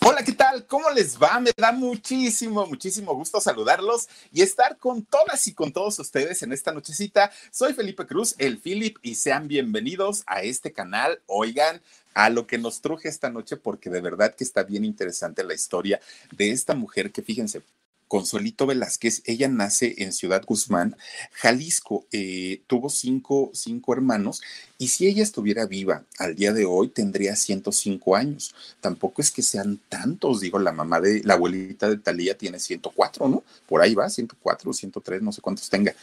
[0.00, 0.64] Hola, ¿qué tal?
[0.66, 1.40] ¿Cómo les va?
[1.40, 6.52] Me da muchísimo, muchísimo gusto saludarlos y estar con todas y con todos ustedes en
[6.52, 7.32] esta nochecita.
[7.50, 11.20] Soy Felipe Cruz, el Philip, y sean bienvenidos a este canal.
[11.26, 11.82] Oigan,
[12.14, 15.54] a lo que nos truje esta noche, porque de verdad que está bien interesante la
[15.54, 16.00] historia
[16.30, 17.62] de esta mujer que, fíjense,
[18.06, 20.96] Consuelito Velázquez, ella nace en Ciudad Guzmán,
[21.32, 24.40] Jalisco, eh, tuvo cinco, cinco, hermanos
[24.78, 28.54] y si ella estuviera viva al día de hoy tendría 105 años.
[28.80, 33.28] Tampoco es que sean tantos, digo, la mamá de la abuelita de Talía tiene 104,
[33.28, 33.42] ¿no?
[33.66, 35.94] Por ahí va, 104, 103, no sé cuántos tenga.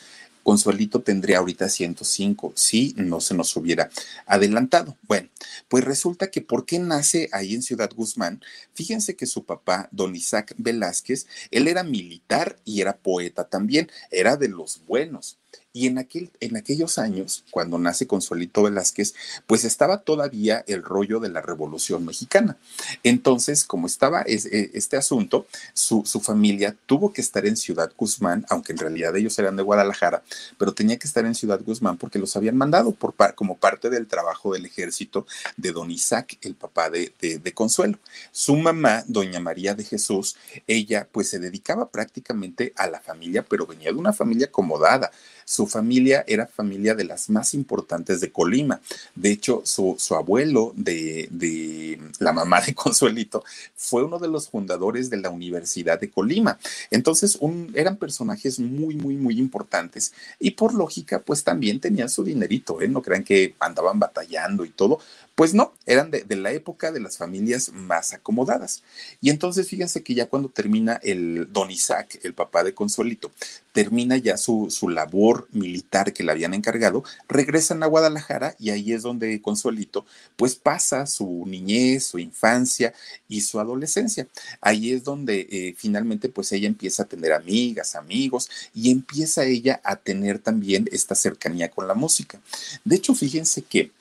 [0.44, 3.90] Consuelito tendría ahorita 105, si no se nos hubiera
[4.28, 4.96] adelantado.
[5.08, 5.30] Bueno,
[5.70, 8.44] pues resulta que ¿por qué nace ahí en Ciudad Guzmán?
[8.74, 14.36] Fíjense que su papá, don Isaac Velázquez, él era militar y era poeta también, era
[14.36, 15.38] de los buenos.
[15.76, 19.14] Y en, aquel, en aquellos años, cuando nace Consuelito Velázquez,
[19.46, 22.56] pues estaba todavía el rollo de la Revolución Mexicana.
[23.04, 28.72] Entonces, como estaba e, este asunto, su, familia tuvo que estar en Ciudad Guzmán, aunque
[28.72, 30.24] en realidad ellos eran de Guadalajara,
[30.58, 32.96] pero tenía que estar en Ciudad Guzmán porque los habían mandado
[33.36, 35.28] como parte del trabajo del ejército
[35.58, 38.00] de don Isaac, el papá de, de Consuelo.
[38.32, 40.38] Su mamá, doña María de Jesús,
[40.68, 45.12] ella pues se dedicaba prácticamente a la familia, pero venía de una familia acomodada.
[45.46, 48.82] Su familia era familia de las más importantes de Colima.
[49.14, 53.44] De hecho, su, abuelo de, de, la mamá de Consuelito
[53.76, 56.58] fue uno de los fundadores de la Universidad de Colima.
[56.90, 60.14] Entonces, un, eran personajes muy, muy, muy importantes.
[60.40, 62.88] Y por lógica, pues también tenían su dinerito, ¿eh?
[62.88, 65.00] No crean que andaban batallando y todo.
[65.36, 68.84] Pues no, eran de, la época de las familias más acomodadas.
[69.20, 73.32] Y entonces fíjense que ya cuando termina el don Isaac, el papá de Consuelito,
[73.74, 78.94] termina ya su, su labor militar que le habían encargado, regresan a Guadalajara y ahí
[78.94, 80.06] es donde Consuelito
[80.38, 82.94] pues pasa su niñez, su infancia
[83.28, 84.30] y su adolescencia.
[84.62, 89.82] Ahí es donde eh, finalmente pues ella empieza a tener amigas, amigos y empieza ella
[89.84, 92.40] a tener también esta cercanía con la música.
[92.86, 93.92] De hecho, fíjense que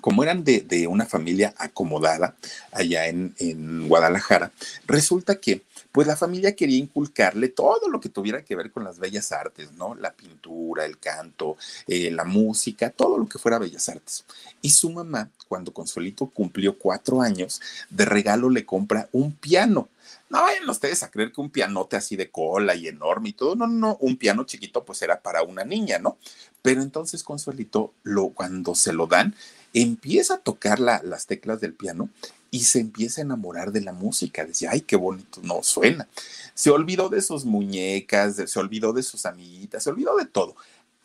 [0.00, 2.36] como eran de, una familia acomodada
[2.72, 4.52] allá en, Guadalajara,
[4.86, 5.62] resulta que
[5.92, 9.72] pues la familia quería inculcarle todo lo que tuviera que ver con las bellas artes,
[9.72, 9.94] ¿no?
[9.94, 14.24] La pintura, el canto, eh, la música, todo lo que fuera bellas artes.
[14.60, 19.88] Y su mamá, cuando Consuelito cumplió cuatro años, de regalo le compra un piano.
[20.28, 23.56] No vayan ustedes a creer que un pianote así de cola y enorme y todo,
[23.56, 26.18] no, no, un piano chiquito pues era para una niña, ¿no?
[26.62, 29.34] Pero entonces Consuelito, lo, cuando se lo dan,
[29.82, 32.08] empieza a tocar las teclas del piano
[32.50, 34.44] y se empieza a enamorar de la música.
[34.44, 36.08] Decía, ay, qué bonito, no suena.
[36.54, 40.56] Se olvidó de sus muñecas, se olvidó de sus amiguitas, se olvidó de todo.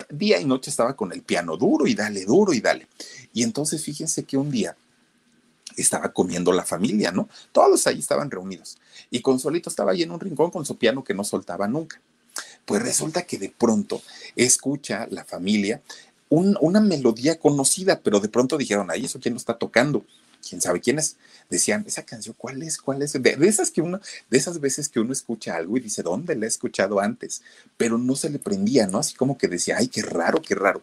[0.10, 2.88] Día y noche estaba con el piano duro y dale, duro y dale.
[3.34, 4.78] Y entonces fíjense que un día
[5.76, 7.28] estaba comiendo la familia, ¿no?
[7.52, 8.78] Todos ahí estaban reunidos.
[9.10, 12.00] Y Consuelito estaba ahí en un rincón con su piano que no soltaba nunca.
[12.64, 14.02] Pues resulta que de pronto
[14.38, 15.82] escucha la familia
[16.32, 20.06] una melodía conocida, pero de pronto dijeron, ahí eso quién lo está tocando,
[20.48, 21.18] quién sabe quién es.
[21.50, 22.78] Decían, esa canción, ¿cuál es?
[22.78, 23.14] ¿Cuál es?
[23.22, 26.46] De, esas que uno, de esas veces que uno escucha algo y dice, ¿dónde la
[26.46, 27.42] he escuchado antes?
[27.76, 29.00] Pero no se le prendía, ¿no?
[29.00, 30.82] Así como que decía, ay, qué raro, qué raro.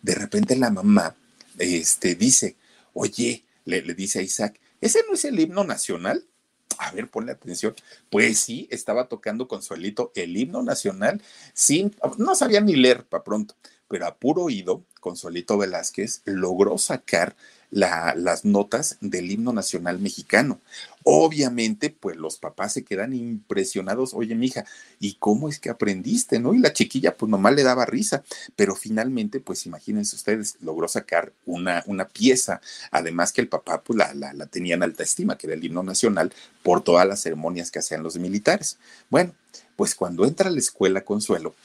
[0.00, 1.14] De repente la mamá,
[1.58, 2.56] este, dice,
[2.94, 6.24] oye, le, le dice a Isaac, ¿ese no es el himno nacional?
[6.78, 7.74] A ver, ponle atención.
[8.08, 11.20] Pues sí, estaba tocando Consuelito el himno nacional
[11.52, 13.54] sin, no sabía ni leer para pronto,
[13.90, 17.34] pero a puro oído, Consuelito Velázquez logró sacar
[17.72, 20.60] las notas del himno nacional mexicano.
[21.02, 24.14] Obviamente, pues los papás se quedan impresionados.
[24.14, 24.64] Oye, mija,
[25.00, 26.38] ¿y cómo es que aprendiste?
[26.38, 26.54] ¿No?
[26.54, 28.22] Y la chiquilla, pues nomás le daba risa.
[28.54, 32.60] Pero finalmente, pues imagínense ustedes, logró sacar una, una pieza.
[32.92, 35.64] Además que el papá, pues la, la, la tenía en alta estima, que era el
[35.64, 36.32] himno nacional,
[36.62, 38.78] por todas las ceremonias que hacían los militares.
[39.10, 39.34] Bueno,
[39.74, 41.56] pues cuando entra a la escuela Consuelo,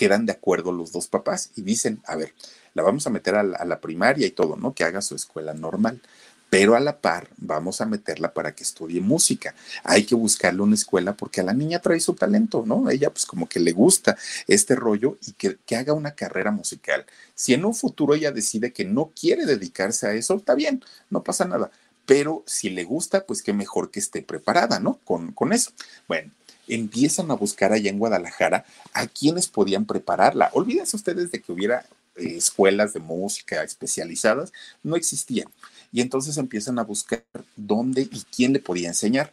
[0.00, 2.32] quedan de acuerdo los dos papás y dicen, a ver,
[2.72, 4.72] la vamos a meter a la, primaria y todo, ¿no?
[4.72, 6.00] Que haga su escuela normal
[6.48, 9.54] pero a la par vamos a meterla para que estudie música.
[9.84, 12.90] Hay que buscarle una escuela porque a la niña trae su talento, ¿no?
[12.90, 14.16] Ella pues como que le gusta
[14.48, 17.06] este rollo y que, que, haga una carrera musical.
[17.36, 21.22] Si en un futuro ella decide que no quiere dedicarse a eso, está bien, no
[21.22, 21.70] pasa nada.
[22.04, 24.98] Pero si le gusta, pues qué mejor que esté preparada, ¿no?
[25.04, 25.70] Con, con eso.
[26.08, 26.32] Bueno,
[26.74, 30.50] empiezan a buscar allá en Guadalajara a quienes podían prepararla.
[30.52, 31.86] Olvídense ustedes de que hubiera
[32.16, 34.52] eh, escuelas de música especializadas,
[34.82, 35.48] no existían.
[35.92, 37.24] Y entonces empiezan a buscar
[37.56, 39.32] dónde y quién le podía enseñar.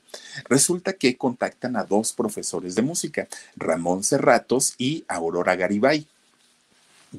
[0.49, 6.07] Resulta que contactan a dos profesores de música, Ramón Cerratos y Aurora Garibay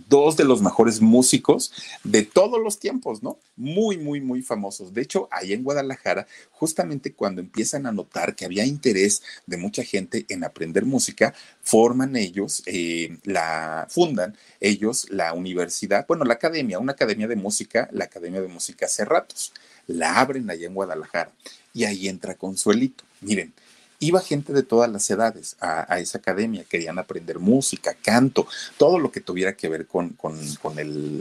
[0.09, 1.73] dos de los mejores músicos
[2.05, 3.39] de todos los tiempos, ¿no?
[3.56, 4.95] Muy, muy, muy famosos.
[4.95, 9.83] De hecho, ahí en Guadalajara, justamente cuando empiezan a notar que había interés de mucha
[9.83, 16.79] gente en aprender música, forman ellos, eh, la fundan ellos la universidad, bueno, la academia,
[16.79, 19.53] una academia de música, la Academia de Música Cerratos.
[19.87, 21.33] La abren allá en Guadalajara
[21.73, 23.05] y ahí entra Consuelito.
[23.21, 23.53] Miren,
[24.00, 28.47] Iba gente de todas las edades a, esa academia, querían aprender música, canto,
[28.77, 30.39] todo lo que tuviera que ver con, con,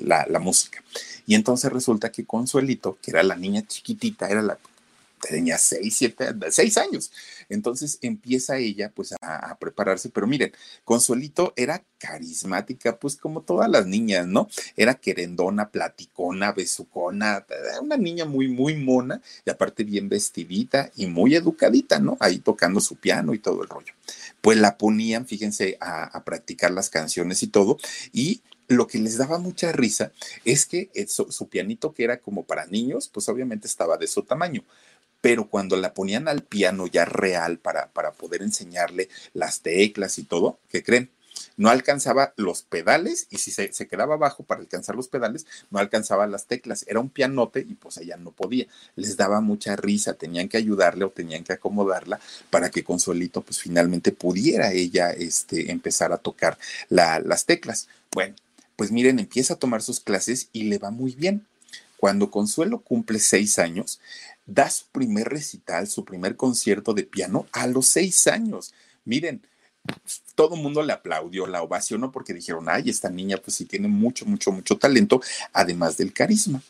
[0.07, 0.83] la, la música.
[1.25, 4.57] Y entonces resulta que Consuelito, que era la niña chiquitita, era la
[5.19, 7.11] tenía seis, siete, seis años.
[7.49, 10.51] Entonces empieza ella pues a, prepararse, pero miren,
[10.83, 14.47] Consuelito era carismática, pues como todas las niñas, ¿no?
[14.75, 17.45] Era querendona, platicona, besucona,
[17.81, 22.17] una niña muy, muy mona y aparte bien vestidita y muy educadita, ¿no?
[22.19, 23.93] Ahí tocando su piano y todo el rollo.
[24.41, 27.77] Pues la ponían, fíjense, a, practicar las canciones y todo,
[28.11, 30.11] y lo que les daba mucha risa
[30.43, 34.63] es que su, pianito que era como para niños, pues obviamente estaba de su tamaño,
[35.21, 40.23] pero cuando la ponían al piano ya real para, para poder enseñarle las teclas y
[40.23, 41.09] todo, ¿qué creen?
[41.55, 45.79] No alcanzaba los pedales y si se, se, quedaba abajo para alcanzar los pedales, no
[45.79, 46.85] alcanzaba las teclas.
[46.87, 48.67] Era un pianote y pues ella no podía.
[48.95, 52.19] Les daba mucha risa, tenían que ayudarle o tenían que acomodarla
[52.49, 56.57] para que Consuelito pues finalmente pudiera ella este, empezar a tocar
[56.89, 57.87] la, las teclas.
[58.11, 58.35] Bueno,
[58.75, 61.45] pues miren, empieza a tomar sus clases y le va muy bien.
[61.97, 63.99] Cuando Consuelo cumple seis años,
[64.47, 68.73] da su primer recital, su primer concierto de piano a los seis años.
[69.03, 69.45] Miren,
[70.35, 73.87] todo el mundo le aplaudió, la ovacionó porque dijeron, ay, esta niña pues sí tiene
[73.87, 75.21] mucho, mucho, mucho talento,
[75.53, 76.61] además del carisma.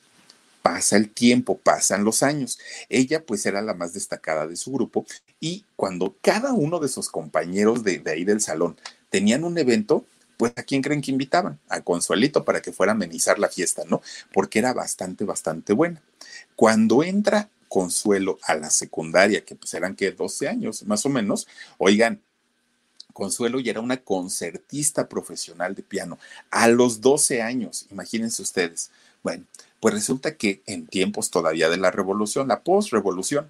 [0.62, 2.60] Pasa el tiempo, pasan los años.
[2.90, 5.06] Ella pues era la más destacada de su grupo
[5.40, 8.76] y cuando cada uno de sus compañeros de, de ahí del salón
[9.10, 10.04] tenían un evento,
[10.36, 11.60] pues a quién creen que invitaban?
[11.70, 14.02] A Consuelito para que fuera a amenizar la fiesta, ¿no?
[14.34, 16.02] Porque era bastante, bastante buena.
[16.56, 21.48] Cuando entra Consuelo a la secundaria, que pues eran que 12 años más o menos,
[21.78, 22.22] oigan,
[23.18, 26.20] Consuelo ya era una concertista profesional de piano.
[26.52, 28.92] A los 12 años, imagínense ustedes.
[29.24, 29.44] Bueno,
[29.80, 33.48] pues resulta que en tiempos todavía de la revolución, la post-revolución,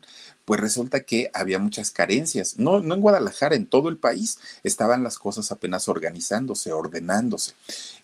[0.47, 2.57] pues resulta que había muchas carencias.
[2.57, 7.51] No, no en Guadalajara, en todo el país estaban las cosas apenas organizándose, ordenándose.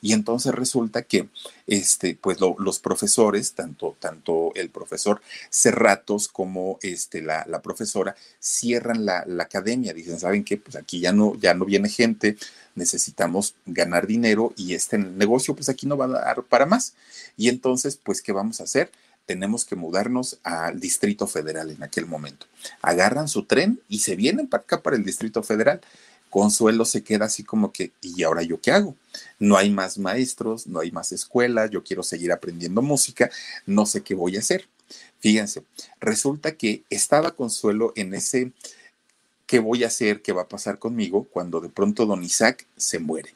[0.02, 1.30] Y entonces resulta que
[1.68, 9.06] este, pues los profesores, tanto, tanto el profesor Cerratos como este, la, la profesora, cierran
[9.06, 9.94] la, la, academia.
[9.94, 10.58] Dicen, ¿saben qué?
[10.58, 12.36] Pues aquí ya no, ya no viene gente,
[12.76, 16.94] necesitamos ganar dinero y este negocio pues aquí no va a dar para más.
[17.38, 18.92] Y entonces, pues, ¿qué vamos a hacer?
[19.26, 22.46] Tenemos que mudarnos al Distrito Federal en aquel momento.
[22.82, 25.82] Agarran su tren y se vienen para acá, para el Distrito Federal.
[26.30, 28.96] Consuelo se queda así como que, ¿y ahora yo qué hago?
[29.40, 33.30] No hay más maestros, no hay más escuelas, yo quiero seguir aprendiendo música,
[33.66, 34.68] no sé qué voy a hacer.
[35.20, 35.64] Fíjense,
[36.02, 38.52] resulta que estaba Consuelo en ese
[39.46, 40.22] ¿qué voy a hacer?
[40.22, 41.26] ¿Qué va a pasar conmigo?
[41.26, 43.34] Cuando de pronto don Isaac se muere.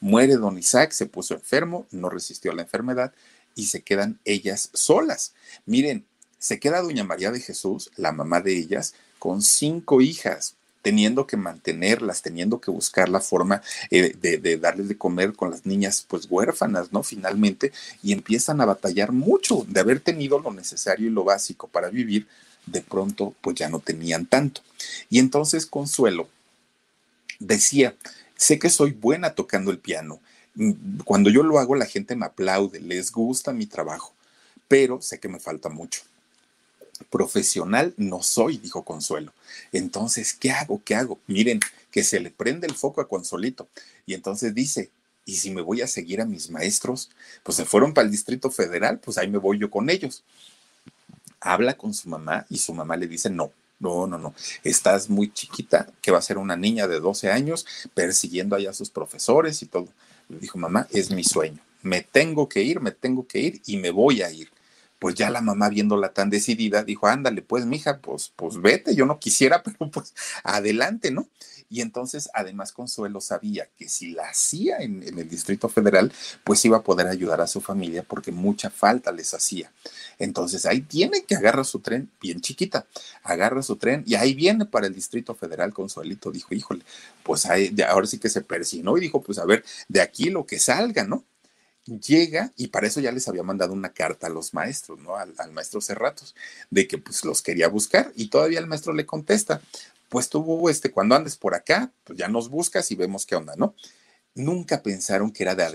[0.00, 3.12] Muere don Isaac, se puso enfermo, no resistió a la enfermedad
[3.54, 5.32] y se quedan ellas solas.
[5.64, 6.04] Miren,
[6.38, 11.36] se queda doña María de Jesús, la mamá de ellas, con cinco hijas, teniendo que
[11.36, 16.04] mantenerlas, teniendo que buscar la forma eh, de, de, darles de comer con las niñas
[16.06, 17.02] pues huérfanas, ¿no?
[17.02, 17.72] Finalmente,
[18.02, 22.28] y empiezan a batallar mucho de haber tenido lo necesario y lo básico para vivir,
[22.66, 24.60] de pronto pues ya no tenían tanto.
[25.08, 26.28] Y entonces Consuelo
[27.38, 27.94] decía,
[28.36, 30.20] sé que soy buena tocando el piano,
[31.04, 34.14] cuando yo lo hago la gente me aplaude, les gusta mi trabajo,
[34.68, 36.02] pero sé que me falta mucho.
[37.10, 39.34] Profesional no soy, dijo Consuelo.
[39.70, 40.80] Entonces, ¿qué hago?
[40.82, 41.18] ¿Qué hago?
[41.26, 43.68] Miren, que se le prende el foco a Consolito.
[44.06, 44.90] Y entonces dice,
[45.26, 47.10] ¿y si me voy a seguir a mis maestros?
[47.42, 50.24] Pues se fueron para el Distrito Federal, pues ahí me voy yo con ellos.
[51.46, 54.34] Habla con su mamá y su mamá le dice, no, no, no, no.
[54.64, 58.74] Estás muy chiquita, que va a ser una niña de 12 años persiguiendo allá a
[58.74, 59.88] sus profesores y todo.
[60.28, 61.58] Le dijo, mamá, es mi sueño.
[61.82, 64.50] Me tengo que ir, me tengo que ir y me voy a ir.
[64.98, 69.06] Pues ya la mamá viéndola tan decidida, dijo, ándale, pues, mija, pues, pues vete, yo
[69.06, 71.28] no quisiera, pero pues adelante, ¿no?
[71.68, 76.12] Y entonces, además, Consuelo sabía que si la hacía en, el Distrito Federal,
[76.44, 79.72] pues iba a poder ayudar a su familia porque mucha falta les hacía.
[80.18, 82.86] Entonces, ahí tiene que agarrar su tren bien chiquita,
[83.22, 85.72] agarra su tren y ahí viene para el Distrito Federal.
[85.72, 86.84] Consuelito dijo, híjole,
[87.22, 90.46] pues ahí, ahora sí que se persinó y dijo, pues a ver, de aquí lo
[90.46, 91.24] que salga, ¿no?
[91.86, 95.16] llega y para eso ya les había mandado una carta a los maestros, ¿no?
[95.16, 96.34] Al, al, maestro Cerratos,
[96.70, 99.60] de que pues los quería buscar y todavía el maestro le contesta,
[100.16, 103.52] pues tú, este, cuando andes por acá, pues ya nos buscas y vemos qué onda,
[103.54, 103.74] ¿no?
[104.34, 105.70] Nunca pensaron que era de a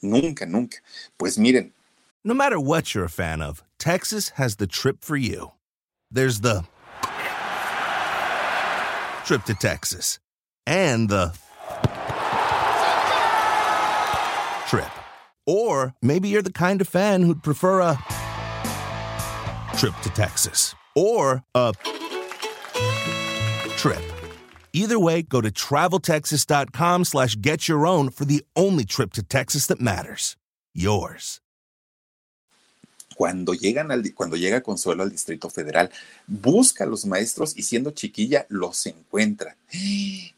[0.00, 0.76] nunca, nunca.
[1.16, 1.74] Pues miren.
[2.22, 5.50] No matter what you're a fan of, Texas has the trip for you.
[6.08, 6.62] There's the
[9.24, 10.20] trip to Texas
[10.68, 11.32] and the
[14.68, 14.92] trip.
[15.48, 17.98] Or maybe you're the kind of fan who'd prefer a
[19.76, 21.72] trip to Texas or a
[23.80, 24.02] trip.
[24.72, 29.66] Either way, go to traveltexas.com slash get your own for the only trip to Texas
[29.66, 30.36] that matters.
[30.74, 31.40] Yours.
[33.16, 33.52] Cuando,
[34.14, 35.90] cuando llega Consuelo al Distrito Federal,
[36.26, 39.56] busca a los maestros y siendo chiquilla los encuentra.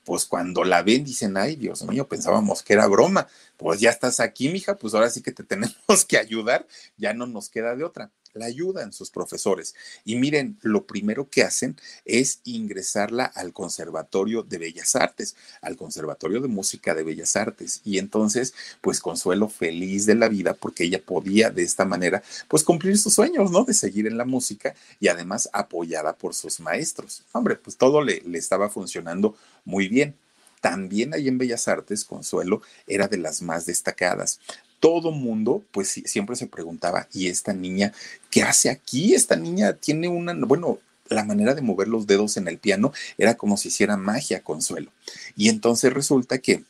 [0.04, 3.28] Pues cuando la ven dicen, ay Dios mío, pensábamos que era broma.
[3.56, 7.26] Pues ya estás aquí, mija, pues ahora sí que te tenemos que ayudar, ya no
[7.26, 9.74] nos queda de otra la ayudan sus profesores.
[10.04, 16.40] Y miren, lo primero que hacen es ingresarla al Conservatorio de Bellas Artes, al Conservatorio
[16.40, 17.80] de Música de Bellas Artes.
[17.84, 22.64] Y entonces, pues Consuelo feliz de la vida porque ella podía de esta manera, pues
[22.64, 23.64] cumplir sus sueños, ¿no?
[23.64, 27.22] De seguir en la música y además apoyada por sus maestros.
[27.32, 30.14] Hombre, pues todo le, le estaba funcionando muy bien.
[30.62, 34.40] También ahí en Bellas Artes, Consuelo era de las más destacadas
[34.83, 37.92] todo mundo, pues siempre se preguntaba, ¿y esta niña
[38.31, 39.14] qué hace aquí?
[39.14, 43.37] Esta niña tiene una, bueno, la manera de mover los dedos en el piano era
[43.37, 44.90] como si hiciera magia, Consuelo.
[45.37, 46.64] Y entonces resulta que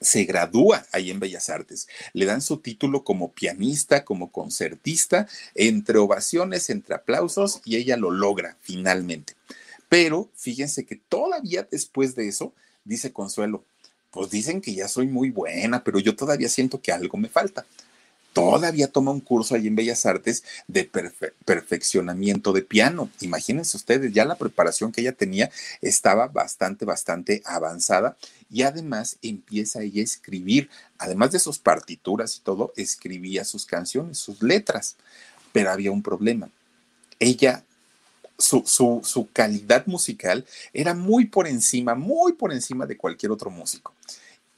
[0.00, 1.88] se gradúa ahí en Bellas Artes.
[2.14, 8.10] Le dan su título como pianista, como concertista, entre ovaciones, entre aplausos, y ella lo
[8.10, 9.34] logra finalmente.
[9.90, 13.64] Pero fíjense que todavía después de eso, dice Consuelo,
[14.10, 17.64] pues dicen que ya soy muy buena, pero yo todavía siento que algo me falta.
[18.32, 20.88] Todavía toma un curso allí en Bellas Artes de
[21.44, 23.10] perfeccionamiento de piano.
[23.20, 28.16] Imagínense ustedes, ya la preparación que ella tenía estaba bastante, bastante avanzada
[28.48, 34.18] y además empieza ella a escribir, además de sus partituras y todo, escribía sus canciones,
[34.18, 34.96] sus letras.
[35.52, 36.50] Pero había un problema.
[37.18, 37.64] Ella
[38.40, 43.94] su, calidad musical era muy por encima, muy por encima de cualquier otro músico.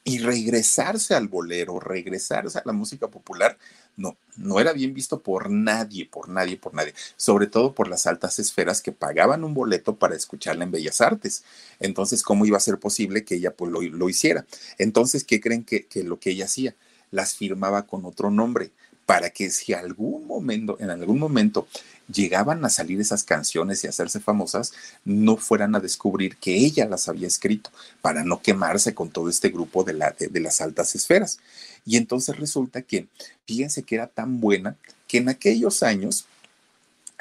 [0.04, 3.56] Y regresarse al bolero, regresarse a la música popular,
[3.96, 8.06] no, no era bien visto por nadie, por nadie, por nadie, sobre todo por las
[8.06, 11.44] altas esferas que pagaban un boleto para escucharla en Bellas Artes.
[11.78, 14.44] Entonces, ¿cómo iba a ser posible que ella pues, lo, hiciera?
[14.78, 16.74] Entonces, ¿qué creen que, que lo que ella hacía?
[17.12, 18.72] Las firmaba con otro nombre
[19.06, 21.66] para que si algún momento, en algún momento
[22.12, 24.72] llegaban a salir esas canciones y hacerse famosas,
[25.04, 29.48] no fueran a descubrir que ella las había escrito, para no quemarse con todo este
[29.50, 31.38] grupo de, de, las altas esferas.
[31.84, 33.06] Y entonces resulta que,
[33.46, 34.76] fíjense que era tan buena
[35.08, 36.26] que en aquellos años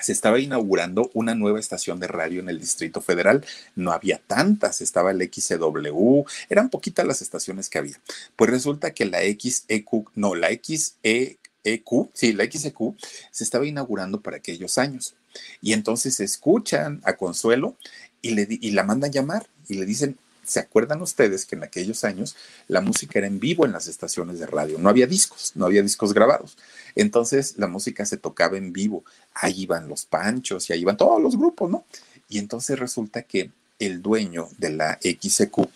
[0.01, 3.45] se estaba inaugurando una nueva estación de radio en el Distrito Federal.
[3.75, 7.99] No había tantas, estaba el XCW, eran poquitas las estaciones que había.
[8.35, 12.95] Pues resulta que la XEQ, no, la XE EQ, sí, la XEQ,
[13.31, 15.15] se estaba inaugurando para aquellos años.
[15.61, 17.75] Y entonces escuchan a Consuelo
[18.21, 22.03] y, le, y la mandan llamar y le dicen, ¿se acuerdan ustedes que en aquellos
[22.03, 22.35] años
[22.67, 24.77] la música era en vivo en las estaciones de radio?
[24.79, 26.57] No había discos, no había discos grabados.
[26.95, 29.03] Entonces la música se tocaba en vivo.
[29.33, 31.85] Ahí iban los panchos y ahí iban todos los grupos, ¿no?
[32.27, 35.69] Y entonces resulta que el dueño de la XEQ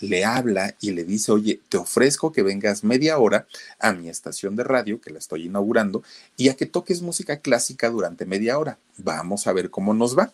[0.00, 3.46] le habla y le dice, oye, te ofrezco que vengas media hora
[3.78, 6.02] a mi estación de radio, que la estoy inaugurando,
[6.36, 8.78] y a que toques música clásica durante media hora.
[8.98, 10.32] Vamos a ver cómo nos va.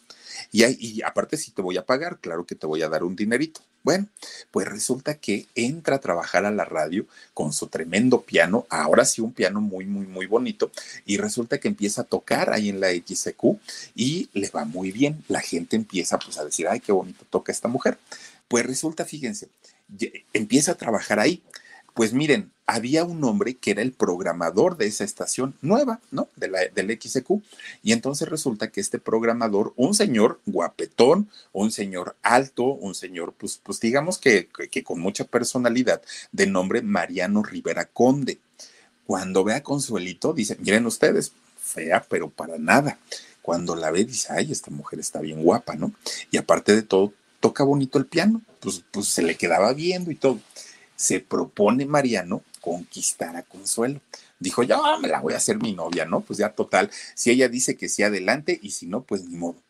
[0.53, 3.17] Y, y aparte si te voy a pagar, claro que te voy a dar un
[3.17, 3.61] dinerito.
[3.87, 4.09] Bueno,
[4.51, 9.21] pues resulta que entra a trabajar a la radio con su tremendo piano, ahora sí
[9.21, 10.73] un piano muy, muy, muy bonito,
[11.05, 13.61] y resulta que empieza a tocar ahí en la XQ
[13.95, 15.23] y le va muy bien.
[15.29, 17.97] La gente empieza pues a decir, ay, qué bonito toca esta mujer.
[18.49, 19.49] Pues resulta, fíjense,
[20.33, 21.43] empieza a trabajar ahí.
[21.95, 26.29] Pues miren, había un hombre que era el programador de esa estación nueva, ¿no?
[26.37, 27.41] De la, del XQ.
[27.83, 33.61] Y entonces resulta que este programador, un señor guapetón, un señor alto, un señor, pues,
[33.63, 38.41] pues digamos que, que, con mucha personalidad, de nombre Mariano Rivera Conde.
[39.07, 42.99] Cuando ve a Consuelito, dice, miren ustedes, fea, pero para nada.
[43.43, 45.93] Cuando la ve, dice, ay, esta mujer está bien guapa, ¿no?
[46.33, 50.17] Y aparte de todo, toca bonito el piano, pues, pues se le quedaba viendo y
[50.17, 50.41] todo
[50.97, 54.01] se propone Mariano conquistar a Consuelo.
[54.41, 56.21] Dijo, ya me la voy a hacer mi novia, ¿no?
[56.21, 59.63] Pues ya total, si ella dice que sí adelante y si no, pues ni modo.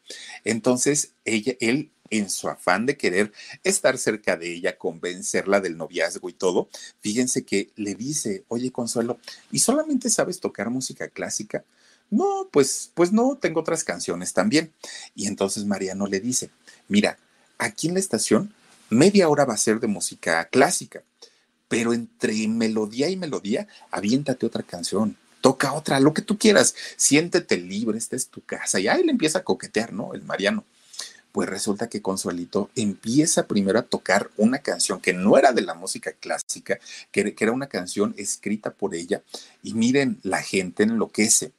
[0.45, 3.33] Entonces, ella, él, en su afán de querer
[3.65, 6.69] estar cerca de ella, convencerla del noviazgo y todo,
[7.01, 9.19] fíjense que le dice, oye Consuelo,
[9.51, 11.65] ¿y solamente sabes tocar música clásica?
[12.09, 14.73] No, pues, pues no, tengo otras canciones también.
[15.17, 16.51] Y entonces Mariano le dice,
[16.89, 17.19] mira,
[17.59, 18.53] aquí en la estación
[18.91, 21.03] media hora va a ser de música clásica
[21.69, 27.57] pero entre melodía y melodía, aviéntate otra canción, toca otra, lo que tú quieras, siéntete
[27.57, 28.79] libre, esta es tu casa.
[28.81, 30.15] Y ahí le empieza a coquetear, ¿no?
[30.15, 30.65] El Mariano.
[31.33, 35.75] Pues resulta que Consuelito empieza primero a tocar una canción que no era de la
[35.75, 36.79] música clásica,
[37.13, 39.23] que, que era una canción escrita por ella.
[39.63, 41.53] Y miren, la gente enloquece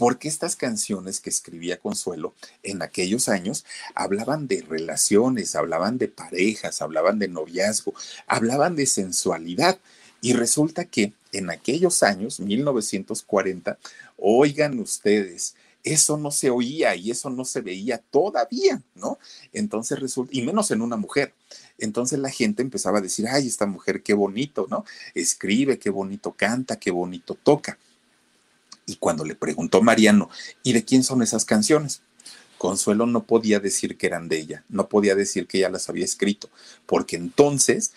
[0.00, 6.80] porque estas canciones que escribía Consuelo en aquellos años hablaban de relaciones, hablaban de parejas,
[6.80, 7.92] hablaban de noviazgo,
[8.26, 9.78] hablaban de sensualidad.
[10.22, 13.76] Y resulta que en aquellos años, 1940,
[14.16, 15.54] oigan ustedes,
[15.84, 19.18] eso no se oía y eso no se veía todavía, ¿no?
[19.52, 21.34] Entonces resulta, y menos en una mujer.
[21.76, 24.86] Entonces la gente empezaba a decir, ay, esta mujer qué bonito, ¿no?
[25.14, 27.78] Escribe, qué bonito canta, qué bonito toca.
[28.90, 30.28] Y cuando le preguntó Mariano,
[30.64, 32.02] ¿y de quién son esas canciones?
[32.58, 36.04] Consuelo no podía decir que eran de ella, no podía decir que ella las había
[36.04, 36.50] escrito,
[36.86, 37.92] porque entonces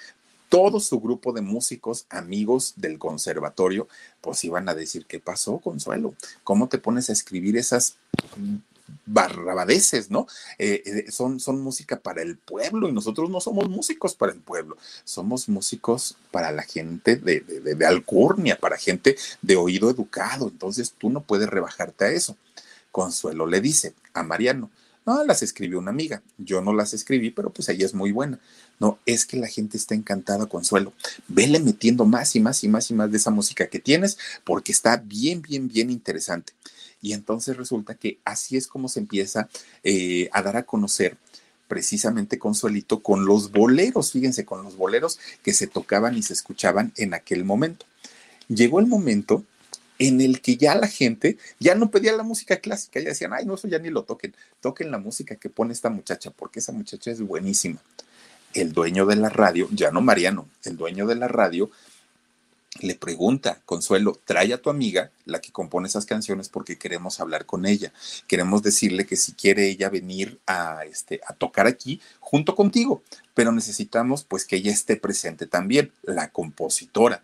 [0.50, 3.88] todo su grupo de músicos, amigos del conservatorio,
[4.22, 6.14] pues iban a decir, ¿qué pasó, Consuelo?
[6.44, 7.96] ¿Cómo te pones a escribir esas
[9.06, 10.28] barrabadeces, ¿no?
[10.58, 14.40] Eh, eh, son, son música para el pueblo y nosotros no somos músicos para el
[14.40, 20.48] pueblo, somos músicos para la gente de, de, de, alcurnia, para gente de oído educado,
[20.48, 22.38] entonces tú no puedes rebajarte a eso.
[22.92, 24.70] Consuelo le dice a Mariano,
[25.06, 28.40] no, las escribió una amiga, yo no las escribí, pero pues ella es muy buena.
[28.80, 30.94] No, es que la gente está encantada, Consuelo.
[31.28, 34.72] Vele metiendo más y más y más y más de esa música que tienes, porque
[34.72, 36.54] está bien, bien, bien interesante.
[37.04, 39.50] Y entonces resulta que así es como se empieza
[39.84, 41.18] eh, a dar a conocer
[41.68, 46.94] precisamente Consuelito con los boleros, fíjense, con los boleros que se tocaban y se escuchaban
[46.96, 47.86] en aquel momento.
[48.48, 49.44] Llegó el momento
[50.00, 53.46] en el que ya la gente ya no pedía la música clásica, ya decían, ay,
[53.46, 56.72] no, eso ya ni lo toquen, toquen la música que pone esta muchacha, porque esa
[56.72, 57.82] muchacha es buenísima.
[58.54, 61.70] El dueño de la radio, ya no Mariano, el dueño de la radio
[62.82, 67.46] le pregunta, Consuelo, trae a tu amiga, la que compone esas canciones, porque queremos hablar
[67.46, 67.94] con ella.
[68.28, 73.04] Queremos decirle que si quiere ella venir a, este, a tocar aquí junto contigo,
[73.36, 77.24] pero necesitamos pues que ella esté presente también, la compositora.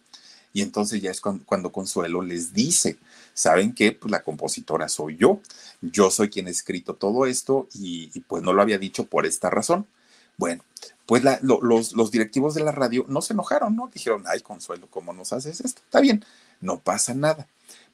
[0.54, 2.98] Y entonces ya es cuando, Consuelo les dice,
[3.34, 3.92] ¿saben qué?
[3.92, 5.40] Pues la compositora soy yo.
[5.82, 9.50] Yo soy quien ha escrito todo esto y pues no lo había dicho por esta
[9.50, 9.86] razón.
[10.40, 10.64] Bueno,
[11.06, 13.90] pues los, directivos de la radio no se enojaron, ¿no?
[13.94, 15.82] Dijeron, ay, Consuelo, ¿cómo nos haces esto?
[15.84, 16.24] Está bien,
[16.62, 17.46] no pasa nada.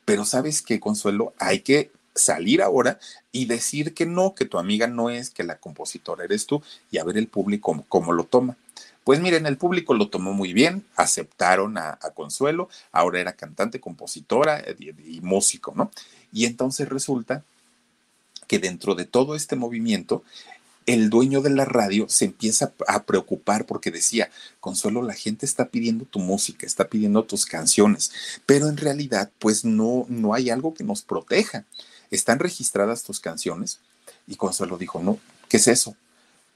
[0.06, 3.00] Pero sabes qué, Consuelo, hay que salir ahora
[3.32, 7.00] y decir que no, que tu amiga no es, que la compositora eres tú y
[7.00, 8.58] a ver el público cómo, lo toma.
[9.04, 14.60] Pues miren, el público lo tomó muy bien, aceptaron a, Consuelo, ahora era cantante, compositora
[14.60, 15.90] eh, y músico, ¿no?
[16.32, 17.44] Y entonces resulta
[18.48, 20.24] que dentro de todo este movimiento,
[20.86, 25.70] el dueño de la radio se empieza a preocupar porque decía, Consuelo, la gente está
[25.70, 28.12] pidiendo tu música, está pidiendo tus canciones,
[28.46, 31.66] pero en realidad pues no, no hay algo que nos proteja.
[32.12, 33.80] Están registradas tus canciones
[34.28, 35.18] y Consuelo dijo, no,
[35.50, 35.96] ¿qué es eso?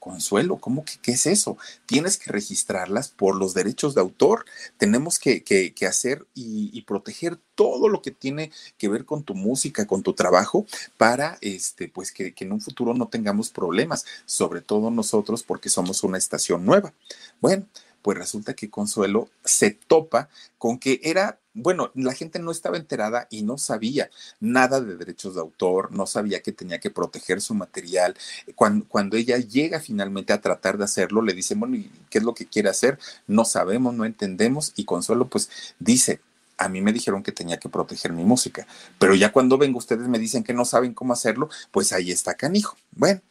[0.00, 1.58] Consuelo, ¿cómo que qué es eso?
[1.86, 4.46] Tienes que registrarlas por los derechos de autor.
[4.78, 5.44] Tenemos que,
[5.86, 10.66] hacer y, proteger todo lo que tiene que ver con tu música, con tu trabajo,
[10.96, 15.68] para este, pues que, que en un futuro no tengamos problemas, sobre todo nosotros, porque
[15.68, 16.94] somos una estación nueva.
[17.40, 17.66] Bueno,
[18.02, 23.26] pues resulta que Consuelo se topa con que era bueno, la gente no estaba enterada
[23.30, 27.54] y no sabía nada de derechos de autor, no sabía que tenía que proteger su
[27.54, 28.16] material.
[28.54, 32.34] Cuando, ella llega finalmente a tratar de hacerlo, le dicen, bueno, ¿y qué es lo
[32.34, 32.98] que quiere hacer?
[33.26, 34.72] No sabemos, no entendemos.
[34.76, 36.20] Y Consuelo pues dice,
[36.56, 38.66] a mí me dijeron que tenía que proteger mi música,
[38.98, 42.34] pero ya cuando vengo ustedes me dicen que no saben cómo hacerlo, pues ahí está
[42.34, 42.76] canijo.
[42.92, 43.22] Bueno,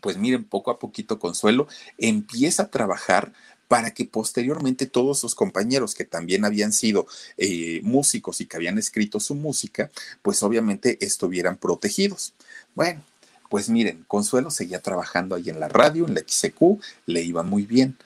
[0.00, 3.32] pues miren, poco a poquito Consuelo empieza a trabajar
[3.68, 8.78] para que posteriormente todos sus compañeros que también habían sido eh, músicos y que habían
[8.78, 9.90] escrito su música,
[10.22, 12.34] pues obviamente estuvieran protegidos.
[12.74, 13.02] Bueno,
[13.48, 17.64] pues miren, Consuelo seguía trabajando ahí en la radio, en la XQ, le iba muy
[17.64, 17.96] bien.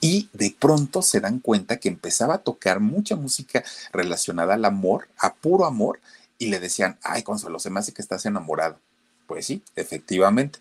[0.00, 5.08] Y de pronto se dan cuenta que empezaba a tocar mucha música relacionada al amor,
[5.18, 6.00] a puro amor,
[6.38, 8.78] y le decían, ay, Consuelo, se me hace que estás enamorado.
[9.26, 10.58] Pues sí, efectivamente.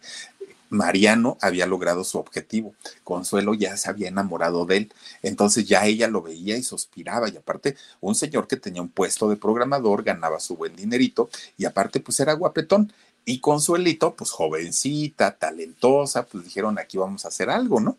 [0.70, 2.74] Mariano había logrado su objetivo.
[3.04, 4.94] Consuelo ya se había enamorado de él.
[5.22, 7.30] Entonces ya ella lo veía y suspiraba.
[7.30, 11.66] Y aparte, un señor que tenía un puesto de programador, ganaba su buen dinerito y
[11.66, 12.92] aparte, pues era guapetón.
[13.26, 17.98] Y Consuelito, pues jovencita, talentosa, pues dijeron, aquí vamos a hacer algo, ¿no?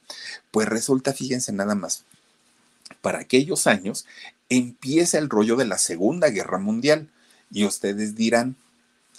[0.53, 2.05] Pues resulta, fíjense nada más,
[3.01, 4.07] para aquellos años
[4.49, 7.09] empieza el rollo de la Segunda Guerra Mundial.
[7.51, 8.57] Y ustedes dirán,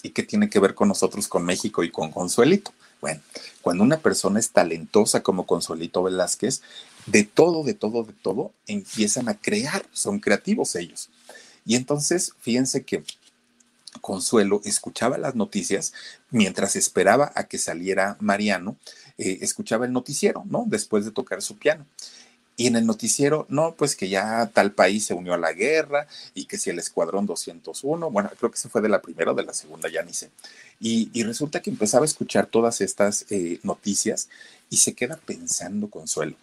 [0.04, 2.72] ¿y qué tiene que ver con nosotros, con México y con Consuelito?
[3.02, 3.22] Bueno,
[3.62, 6.62] cuando una persona es talentosa como Consuelito Velázquez,
[7.06, 11.10] de todo, de todo, de todo, empiezan a crear, son creativos ellos.
[11.66, 13.04] Y entonces, fíjense que
[14.02, 15.94] Consuelo escuchaba las noticias
[16.32, 18.78] mientras esperaba a que saliera Mariano,
[19.18, 20.66] eh, escuchaba el noticiero, ¿no?
[20.68, 21.86] Después de tocar su piano.
[22.60, 26.08] Y en el noticiero, no, pues que ya tal país se unió a la guerra
[26.34, 29.36] y que si el escuadrón 201, bueno, creo que se fue de la primera o
[29.36, 30.32] de la segunda, ya ni sé.
[30.80, 34.28] Y, resulta que empezaba a escuchar todas estas eh, noticias
[34.72, 36.36] y se queda pensando, Consuelo,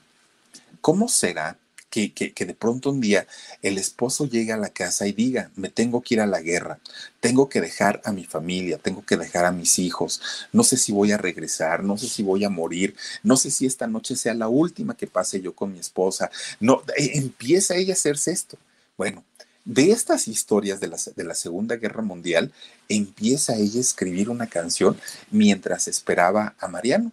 [0.80, 1.58] ¿cómo será
[1.94, 3.26] que, de pronto un día
[3.62, 6.80] el esposo llegue a la casa y diga, me tengo que ir a la guerra,
[7.20, 10.20] tengo que dejar a mi familia, tengo que dejar a mis hijos,
[10.52, 13.66] no sé si voy a regresar, no sé si voy a morir, no sé si
[13.66, 16.30] esta noche sea la última que pase yo con mi esposa.
[16.60, 18.58] No, eh, empieza ella a hacerse esto.
[18.96, 19.24] Bueno,
[19.64, 22.52] de estas historias de la, de la, Segunda Guerra Mundial,
[22.88, 24.98] empieza ella a escribir una canción
[25.30, 27.12] mientras esperaba a Mariano.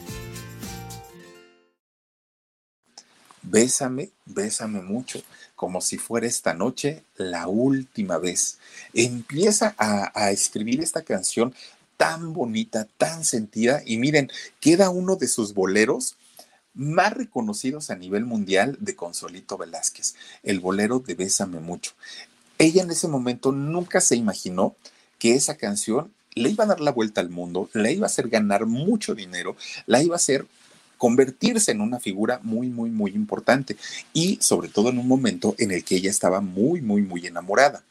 [3.43, 5.21] Bésame, bésame mucho,
[5.55, 8.59] como si fuera esta noche la última vez.
[8.93, 11.53] Empieza a, escribir esta canción
[11.97, 16.15] tan bonita, tan sentida, y miren, queda uno de sus boleros
[16.73, 21.93] más reconocidos a nivel mundial de Consolito Velázquez, el bolero de Bésame mucho.
[22.57, 24.75] Ella en ese momento nunca se imaginó
[25.19, 28.29] que esa canción le iba a dar la vuelta al mundo, le iba a hacer
[28.29, 30.47] ganar mucho dinero, la iba a hacer
[31.01, 33.75] convertirse en una figura muy, muy, muy importante
[34.13, 37.83] y sobre todo en un momento en el que ella estaba muy, muy, muy enamorada.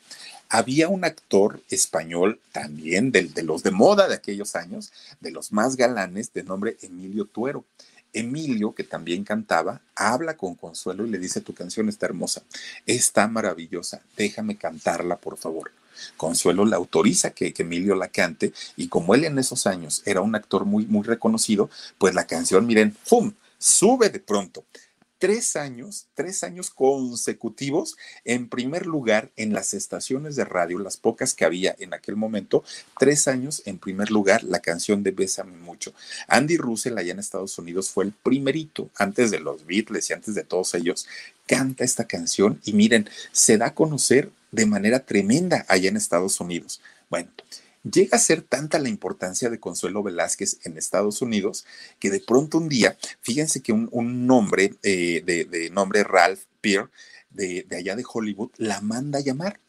[0.48, 5.50] Había un actor español también de, de los de moda de aquellos años, de los
[5.50, 7.64] más galanes, de nombre Emilio Tuero.
[8.12, 12.42] Emilio, que también cantaba, habla con Consuelo y le dice, tu canción está hermosa,
[12.86, 15.72] está maravillosa, déjame cantarla, por favor.
[16.16, 20.34] Consuelo le autoriza que, Emilio la cante y como él en esos años era un
[20.34, 23.32] actor muy, muy reconocido, pues la canción, miren, ¡fum!
[23.58, 24.64] Sube de pronto
[25.20, 31.34] tres años, tres años consecutivos en primer lugar en las estaciones de radio, las pocas
[31.34, 32.64] que había en aquel momento,
[32.98, 35.92] tres años en primer lugar la canción de Bésame mucho.
[36.26, 40.34] Andy Russell allá en Estados Unidos fue el primerito, antes de los Beatles y antes
[40.34, 41.06] de todos ellos,
[41.46, 46.40] canta esta canción y miren, se da a conocer de manera tremenda allá en Estados
[46.40, 46.80] Unidos.
[47.08, 47.30] Bueno,
[47.90, 51.64] llega a ser tanta la importancia de Consuelo Velázquez en Estados Unidos
[51.98, 56.90] que de pronto un día, fíjense que un, un nombre eh, de, nombre Ralph Peer
[57.30, 59.60] de, de allá de Hollywood la manda a llamar.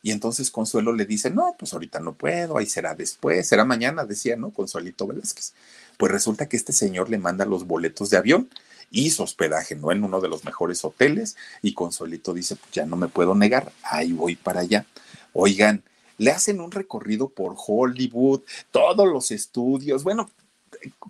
[0.00, 4.04] Y entonces Consuelo le dice, no, pues ahorita no puedo, ahí será después, será mañana,
[4.04, 4.52] decía, ¿no?
[4.52, 5.54] Consuelito Velázquez.
[5.96, 8.48] Pues resulta que este señor le manda los boletos de avión
[8.90, 9.92] y su hospedaje, ¿no?
[9.92, 13.72] En uno de los mejores hoteles y Consuelito dice, pues ya no me puedo negar,
[13.82, 14.86] ahí voy para allá.
[15.32, 15.82] Oigan,
[16.16, 20.30] le hacen un recorrido por Hollywood, todos los estudios, bueno,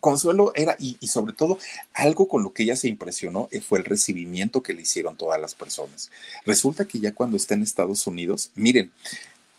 [0.00, 1.58] Consuelo era, y, sobre todo,
[1.92, 5.40] algo con lo que ella se impresionó eh, fue el recibimiento que le hicieron todas
[5.40, 6.10] las personas.
[6.46, 8.92] Resulta que ya cuando está en Estados Unidos, miren,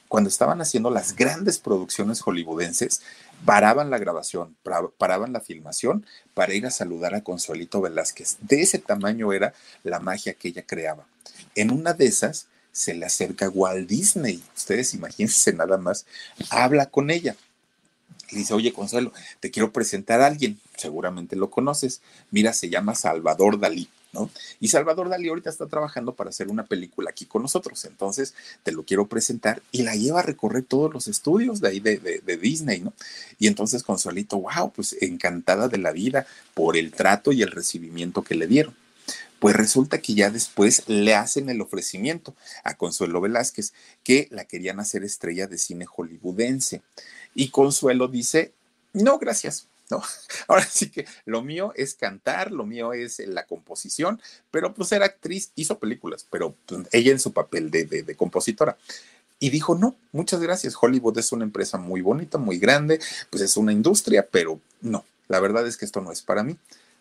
[0.10, 3.02] cuando estaban haciendo las grandes producciones hollywoodenses,
[3.46, 4.58] paraban la grabación,
[4.98, 8.38] paraban la filmación para ir a saludar a Consuelito Velázquez.
[8.42, 11.06] De ese tamaño era la magia que ella creaba.
[11.56, 14.44] En una de esas se le acerca Walt Disney.
[14.58, 16.08] Ustedes imagínense nada más,
[16.50, 17.36] habla con ella.
[18.32, 22.02] Y dice, oye Consuelo, te quiero presentar a alguien, seguramente lo conoces.
[22.32, 23.90] Mira, se llama Salvador Dalí.
[24.60, 28.72] Y Salvador Dalí ahorita está trabajando para hacer una película aquí con nosotros, entonces te
[28.72, 32.38] lo quiero presentar y la lleva a recorrer todos los estudios de ahí de, de,
[32.38, 32.94] Disney, ¿no?
[33.38, 38.24] Y entonces Consuelito, wow, pues encantada de la vida por el trato y el recibimiento
[38.24, 38.76] que le dieron.
[39.40, 44.80] Pues resulta que ya después le hacen el ofrecimiento a Consuelo Velázquez, que la querían
[44.80, 46.82] hacer estrella de cine hollywoodense.
[47.36, 48.52] Y Consuelo dice,
[48.92, 50.02] no, gracias, ¿no?
[50.48, 54.22] Ahora sí que lo mío es cantar, lo mío es la composición,
[54.52, 58.78] pero pues era actriz, hizo películas, pero pues, ella en su papel de, de, compositora.
[59.40, 63.00] Y dijo, no, muchas gracias, Hollywood es una empresa muy bonita, muy grande,
[63.30, 66.58] pues es una industria, pero no, la verdad es que esto no es para mí.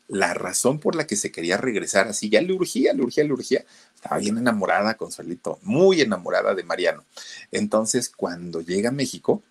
[0.07, 3.33] La razón por la que se quería regresar así, ya le urgía, le urgía, le
[3.33, 7.05] urgía, estaba bien enamorada, Consuelito, muy enamorada de Mariano.
[7.53, 9.43] Entonces, cuando llega a México,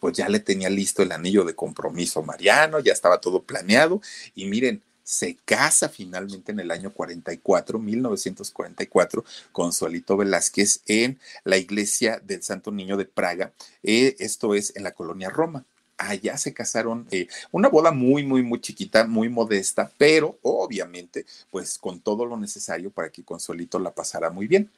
[0.00, 4.00] pues ya le tenía listo el anillo de compromiso Mariano, ya estaba todo planeado
[4.34, 11.58] y miren, se casa finalmente en el año 44, 1944, con Solito Velázquez en la
[11.58, 13.52] iglesia del Santo Niño de Praga.
[13.84, 15.64] Eh, esto es en la colonia Roma.
[15.96, 21.78] Allá se casaron, eh, una boda muy, muy, muy chiquita, muy modesta, pero obviamente, pues
[21.78, 24.72] con todo lo necesario para que Consuelito la pasara muy bien.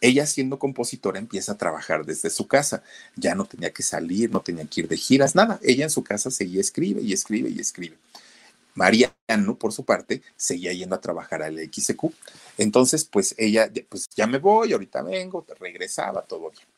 [0.00, 2.82] Ella siendo compositora empieza a trabajar desde su casa.
[3.16, 5.58] Ya no tenía que salir, no tenía que ir de giras, nada.
[5.62, 7.96] Ella en su casa seguía escribe y escribe y escribe.
[8.74, 12.12] Mariano, por su parte, seguía yendo a trabajar al XQ.
[12.58, 16.77] Entonces, pues ella, pues ya me voy, ahorita vengo, regresaba, todo bien.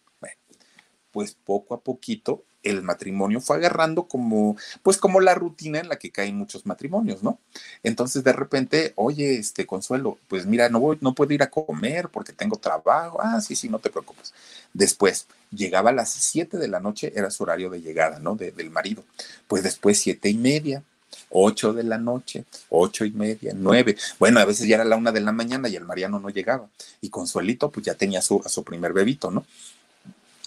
[1.12, 5.98] Pues poco a poquito el matrimonio fue agarrando como, pues como la rutina en la
[5.98, 7.38] que caen muchos matrimonios, ¿no?
[7.82, 12.08] Entonces de repente, oye, este Consuelo, pues mira, no voy, no puedo ir a comer
[12.10, 13.18] porque tengo trabajo.
[13.22, 14.34] Ah, sí, sí, no te preocupes.
[14.74, 18.36] Después, llegaba a las siete de la noche, era su horario de llegada, ¿no?
[18.36, 19.04] del marido.
[19.48, 20.82] Pues después siete y media,
[21.30, 23.96] ocho de la noche, ocho y media, nueve.
[24.18, 26.68] Bueno, a veces ya era la una de la mañana y el Mariano no llegaba.
[27.00, 29.44] Y Consuelito, pues ya tenía su, a su primer bebito, ¿no?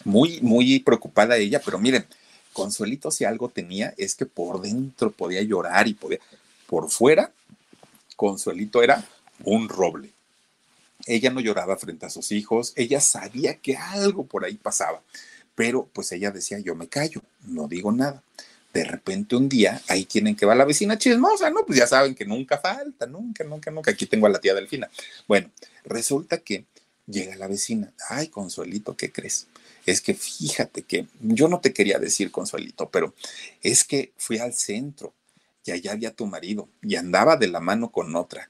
[0.05, 2.05] Muy, muy preocupada ella, pero miren,
[2.53, 6.19] Consuelito si algo tenía es que por dentro podía llorar y podía,
[6.67, 7.31] por fuera,
[8.15, 9.03] Consuelito era
[9.43, 10.11] un roble.
[11.05, 15.01] Ella no lloraba frente a sus hijos, ella sabía que algo por ahí pasaba,
[15.55, 18.23] pero pues ella decía, yo me callo, no digo nada.
[18.73, 21.63] De repente un día, ahí tienen que va la vecina chismosa, ¿no?
[21.65, 23.91] Pues ya saben que nunca falta, nunca, nunca, nunca.
[23.91, 24.89] Aquí tengo a la tía Delfina.
[25.27, 25.51] Bueno,
[25.83, 26.65] resulta que
[27.05, 27.91] llega la vecina.
[28.09, 29.45] Ay, Consuelito, ¿qué crees?
[29.86, 33.13] Es que fíjate que yo no te quería decir, Consuelito, pero
[33.62, 35.13] es que fui al centro
[35.65, 38.50] y allá había tu marido y andaba de la mano con otra.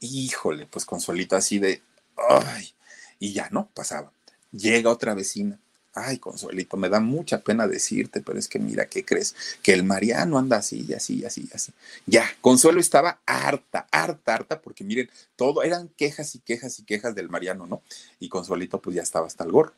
[0.00, 1.82] Híjole, pues Consuelito así de,
[2.16, 2.72] ay,
[3.18, 4.12] y ya no pasaba.
[4.52, 5.58] Llega otra vecina.
[5.94, 9.34] Ay, Consuelito, me da mucha pena decirte, pero es que mira, ¿qué crees?
[9.62, 11.72] Que el Mariano anda así, así, así, así.
[12.06, 17.16] Ya, Consuelo estaba harta, harta, harta, porque miren, todo eran quejas y quejas y quejas
[17.16, 17.82] del Mariano, ¿no?
[18.20, 19.72] Y Consuelito pues ya estaba hasta el gorro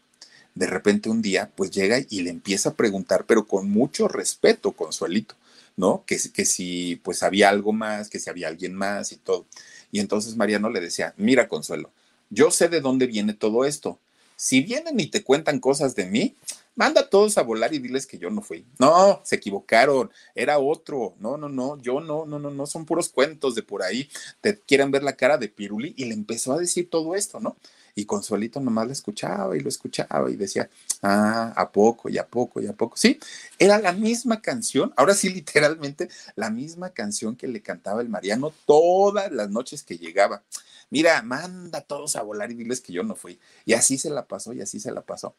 [0.55, 4.73] de repente un día pues llega y le empieza a preguntar, pero con mucho respeto,
[4.73, 5.35] Consuelito,
[5.77, 6.05] ¿no?
[6.07, 9.47] Que, que si pues había algo más, que si había alguien más y todo.
[9.93, 11.91] Y entonces Mariano le decía, mira Consuelo,
[12.31, 13.99] yo sé de dónde viene todo esto.
[14.37, 16.35] Si vienen y te cuentan cosas de mí,
[16.75, 18.65] manda a todos a volar y diles que yo no fui.
[18.79, 21.15] No, se equivocaron, era otro.
[21.19, 24.09] No, no, no, yo no, no, no, no, son puros cuentos de por ahí.
[24.41, 27.57] Te quieren ver la cara de Piruli y le empezó a decir todo esto, ¿no?
[27.95, 30.69] Y Consuelito nomás lo escuchaba y lo escuchaba y decía,
[31.03, 32.97] ah, a poco y a poco y a poco.
[32.97, 33.19] Sí,
[33.59, 38.53] era la misma canción, ahora sí literalmente la misma canción que le cantaba el Mariano
[38.67, 40.43] todas las noches que llegaba.
[40.91, 43.39] Mira, manda a todos a volar y diles que yo no fui.
[43.65, 45.37] Y así se la pasó y así se la pasó.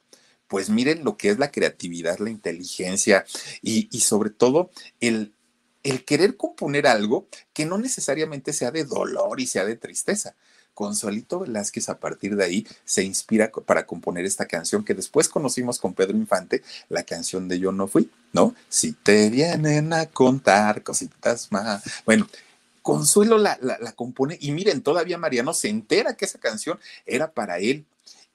[0.48, 3.26] Pues miren lo que es la creatividad, la inteligencia
[3.62, 5.34] y, y sobre todo el,
[5.84, 10.36] el querer componer algo que no necesariamente sea de dolor y sea de tristeza,
[10.82, 15.78] Consuelito Velázquez a partir de ahí se inspira para componer esta canción que después conocimos
[15.78, 18.56] con Pedro Infante, la canción de Yo no fui, ¿no?
[18.68, 21.84] Si te vienen a contar cositas más.
[22.04, 22.28] Bueno,
[22.82, 27.60] Consuelo la, la, compone y miren, todavía Mariano se entera que esa canción era para
[27.60, 27.86] él.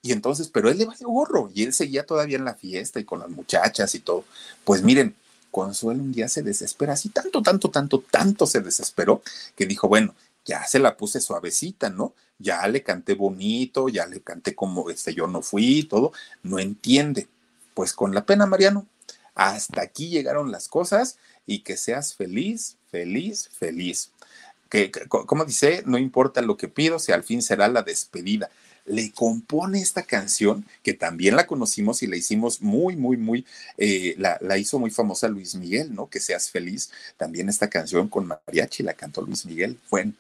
[0.00, 3.04] Y entonces, pero él le valió gorro y él seguía todavía en la fiesta y
[3.04, 4.24] con las muchachas y todo.
[4.62, 5.16] Pues miren,
[5.50, 9.22] Consuelo un día se desespera, así tanto, tanto, tanto, tanto se desesperó
[9.56, 10.14] que dijo, bueno,
[10.46, 12.14] ya se la puse suavecita, ¿no?
[12.38, 17.28] ya le canté bonito, ya le canté como este yo no fui, todo, no entiende.
[17.74, 18.87] Pues con la pena, Mariano,
[19.35, 24.12] hasta aquí llegaron las cosas y que seas feliz, feliz, feliz.
[24.68, 28.50] Que, como dice, no importa lo que pido, si al fin será la despedida.
[28.87, 33.44] Le compone esta canción, que también la conocimos y la hicimos muy, muy, muy,
[33.79, 36.09] eh, la, la, hizo muy famosa Luis Miguel, ¿no?
[36.09, 36.90] Que seas feliz.
[37.16, 39.79] También esta canción con mariachi la cantó Luis Miguel.
[39.90, 40.12] Bueno,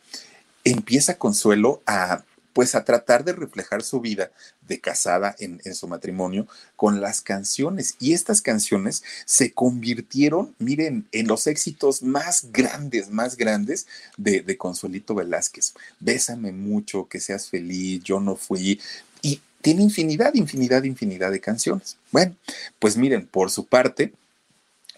[0.64, 2.24] empieza Consuelo a
[2.56, 4.30] pues a tratar de reflejar su vida
[4.66, 7.96] de casada en, su matrimonio con las canciones.
[8.00, 14.56] Y estas canciones se convirtieron, miren, en los éxitos más grandes, más grandes de, de
[14.56, 15.74] Consuelito Velázquez.
[16.00, 18.80] Bésame mucho, que seas feliz, yo no fui.
[19.20, 21.98] Y tiene infinidad, infinidad, infinidad de canciones.
[22.10, 22.34] Bueno,
[22.78, 24.14] pues miren, por su parte,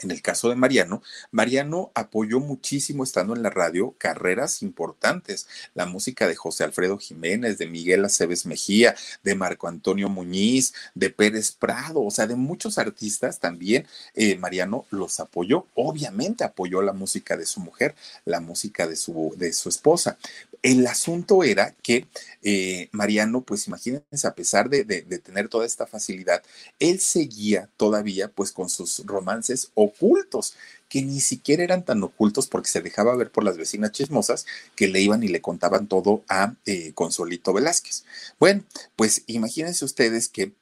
[0.01, 5.87] en el caso de Mariano, Mariano apoyó muchísimo estando en la radio carreras importantes, la
[5.87, 11.53] música de José Alfredo Jiménez, de Miguel Aceves Mejía, de Marco Antonio Muñiz, de Pérez
[11.53, 15.67] Prado, o sea, de muchos artistas también eh, Mariano los apoyó.
[15.75, 20.19] Obviamente apoyó la música de su mujer, la música de su, de su esposa.
[20.63, 22.07] El asunto era que
[22.43, 26.43] eh, Mariano, pues imagínense, a pesar de, de, tener toda esta facilidad,
[26.79, 30.55] él seguía todavía pues con sus romances ocultos,
[30.89, 34.89] que ni siquiera eran tan ocultos porque se dejaba ver por las vecinas chismosas que
[34.89, 38.05] le iban y le contaban todo a eh, Consuelito Velázquez.
[38.39, 38.65] Bueno,
[38.97, 40.53] pues imagínense ustedes que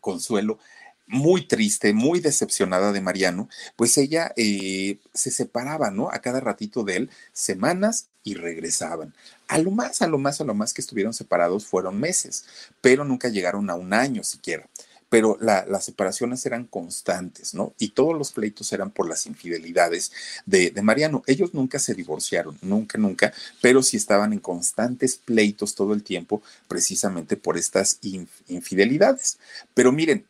[0.00, 0.58] Consuelo
[1.06, 6.10] muy triste, muy decepcionada de Mariano, pues ella eh, se separaba, ¿no?
[6.10, 9.14] A cada ratito de él, semanas y regresaban.
[9.48, 12.44] A lo más, a lo más, a lo más que estuvieron separados fueron meses,
[12.80, 14.68] pero nunca llegaron a un año siquiera.
[15.16, 17.72] Pero las separaciones eran constantes, ¿no?
[17.78, 20.12] Y todos los pleitos eran por las infidelidades
[20.44, 21.22] de, Mariano.
[21.26, 26.42] Ellos nunca se divorciaron, nunca, nunca, pero sí estaban en constantes pleitos todo el tiempo,
[26.68, 29.38] precisamente por estas infidelidades.
[29.72, 30.26] Pero miren,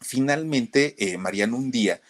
[0.00, 2.00] finalmente eh, Mariano un día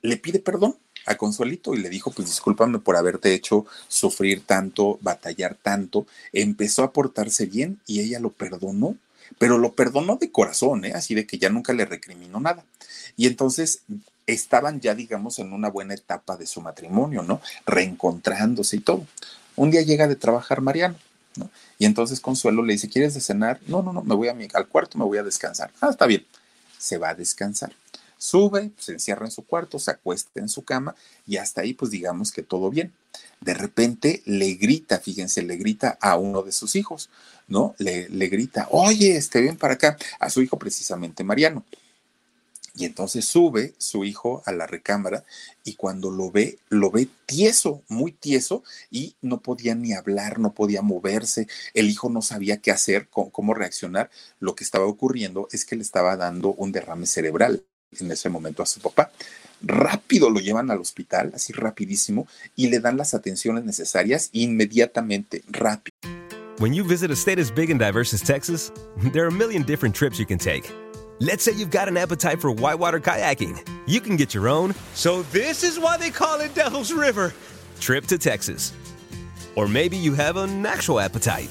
[0.00, 4.98] le pide perdón a Consuelito y le dijo, pues discúlpame por haberte hecho sufrir tanto,
[5.02, 6.06] batallar tanto.
[6.32, 8.96] Empezó a portarse bien y ella lo perdonó,
[9.38, 10.92] pero lo perdonó de corazón, ¿eh?
[10.94, 12.64] así de que ya nunca le recriminó nada.
[13.16, 13.82] Y entonces
[14.26, 17.40] estaban ya, digamos, en una buena etapa de su matrimonio, ¿no?
[17.66, 19.06] Reencontrándose y todo.
[19.56, 20.96] Un día llega de trabajar Mariano,
[21.36, 21.50] ¿no?
[21.78, 23.60] Y entonces Consuelo le dice, ¿quieres de cenar?
[23.66, 25.70] No, no, no, me voy a mi, al cuarto, me voy a descansar.
[25.80, 26.24] Ah, está bien.
[26.78, 27.72] Se va a descansar.
[28.18, 30.94] Sube, se encierra en su cuarto, se acuesta en su cama
[31.26, 32.92] y hasta ahí pues digamos que todo bien.
[33.40, 37.10] De repente le grita, fíjense, le grita a uno de sus hijos,
[37.46, 37.74] ¿no?
[37.78, 41.64] Le, le grita, oye, este, ven para acá, a su hijo precisamente Mariano.
[42.78, 45.24] Y entonces sube su hijo a la recámara
[45.64, 50.54] y cuando lo ve, lo ve tieso, muy tieso, y no podía ni hablar, no
[50.54, 51.48] podía moverse.
[51.74, 54.10] El hijo no sabía qué hacer, cómo, cómo reaccionar.
[54.38, 57.64] Lo que estaba ocurriendo es que le estaba dando un derrame cerebral
[57.98, 59.10] en ese momento a su papá.
[59.60, 65.96] Rápido lo llevan al hospital, así rapidísimo, y le dan las atenciones necesarias inmediatamente, rápido.
[66.58, 68.72] When you visit a state as big and diverse as Texas,
[69.12, 70.70] there are a million different trips you can take.
[71.20, 73.58] Let's say you've got an appetite for whitewater kayaking.
[73.86, 74.74] You can get your own.
[74.94, 77.32] So this is why they call it Devil's River.
[77.80, 78.72] Trip to Texas.
[79.56, 81.50] Or maybe you have an actual appetite.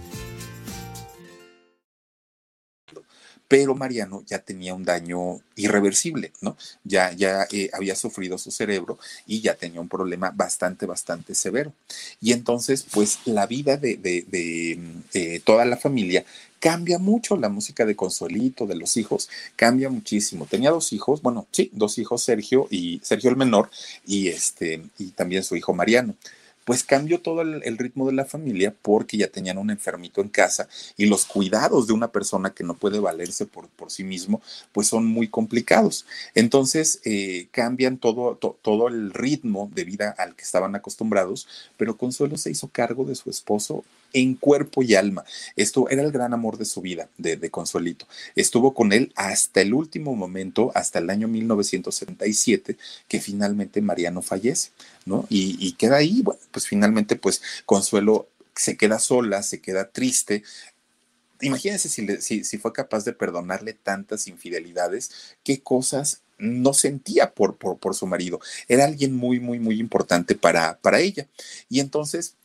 [3.51, 6.55] Pero Mariano ya tenía un daño irreversible, ¿no?
[6.85, 11.73] Ya, ya eh, había sufrido su cerebro y ya tenía un problema bastante, bastante severo.
[12.21, 14.79] Y entonces, pues la vida de, de, de,
[15.11, 16.23] de toda la familia
[16.61, 20.45] cambia mucho la música de Consuelito, de los hijos, cambia muchísimo.
[20.45, 23.69] Tenía dos hijos, bueno, sí, dos hijos, Sergio y Sergio el menor,
[24.05, 26.15] y este, y también su hijo Mariano
[26.65, 30.67] pues cambió todo el, ritmo de la familia porque ya tenían un enfermito en casa
[30.97, 34.87] y los cuidados de una persona que no puede valerse por, por sí mismo, pues
[34.87, 36.05] son muy complicados.
[36.35, 41.47] Entonces eh, cambian todo, todo el ritmo de vida al que estaban acostumbrados,
[41.77, 45.23] pero Consuelo se hizo cargo de su esposo en cuerpo y alma.
[45.55, 48.07] Esto era el gran amor de su vida, de, de, Consuelito.
[48.35, 54.71] Estuvo con él hasta el último momento, hasta el año 1977, que finalmente Mariano fallece,
[55.05, 55.25] ¿no?
[55.29, 60.43] Y, y queda ahí, bueno, pues finalmente, pues Consuelo se queda sola, se queda triste,
[61.41, 67.57] imagínense si, si, si, fue capaz de perdonarle tantas infidelidades, qué cosas no sentía por,
[67.57, 68.39] por, por, su marido.
[68.67, 71.27] Era alguien muy, muy, muy importante para, para ella.
[71.69, 72.35] Y entonces,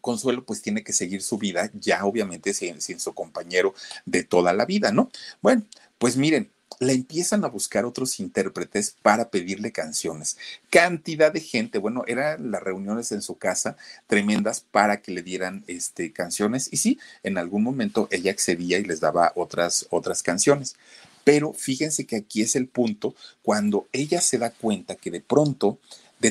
[0.00, 3.74] Consuelo pues tiene que seguir su vida ya obviamente sin, su compañero
[4.04, 5.10] de toda la vida, ¿no?
[5.40, 5.64] Bueno,
[5.98, 10.36] pues miren, la empiezan a buscar otros intérpretes para pedirle canciones.
[10.70, 13.76] Cantidad de gente, bueno, eran las reuniones en su casa
[14.06, 18.84] tremendas para que le dieran este, canciones y sí, en algún momento ella accedía y
[18.84, 20.76] les daba otras, otras canciones.
[21.24, 25.78] Pero fíjense que aquí es el punto cuando ella se da cuenta que de pronto,
[26.20, 26.30] de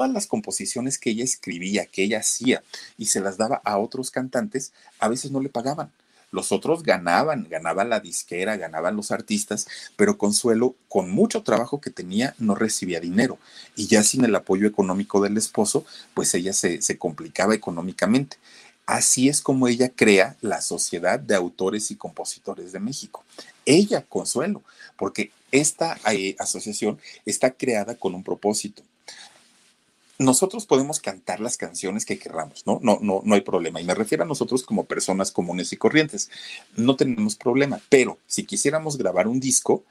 [0.00, 2.62] todas las composiciones que ella escribía, que ella hacía
[2.96, 5.92] y se las daba a otros cantantes, a veces no le pagaban
[6.32, 11.90] los otros ganaban, ganaba la disquera, ganaban los artistas, pero Consuelo, con mucho trabajo que
[11.90, 13.36] tenía, no recibía dinero.
[13.74, 15.84] Y ya sin el apoyo económico del esposo,
[16.14, 18.36] pues ella se, complicaba económicamente.
[18.86, 23.24] Así es como ella crea la Sociedad de Autores y Compositores de México.
[23.66, 24.62] Ella, Consuelo,
[24.96, 28.84] porque esta eh, asociación está creada con un propósito
[30.20, 32.78] nosotros podemos cantar las canciones que querramos, ¿no?
[32.82, 33.80] No, no, no hay problema.
[33.80, 36.30] Y me refiero a nosotros como personas comunes y corrientes.
[36.76, 39.82] No tenemos problema, pero si quisiéramos grabar un disco,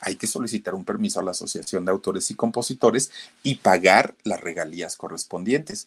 [0.00, 3.12] hay que solicitar un permiso a la Asociación de Autores y Compositores
[3.44, 5.86] y pagar las regalías correspondientes.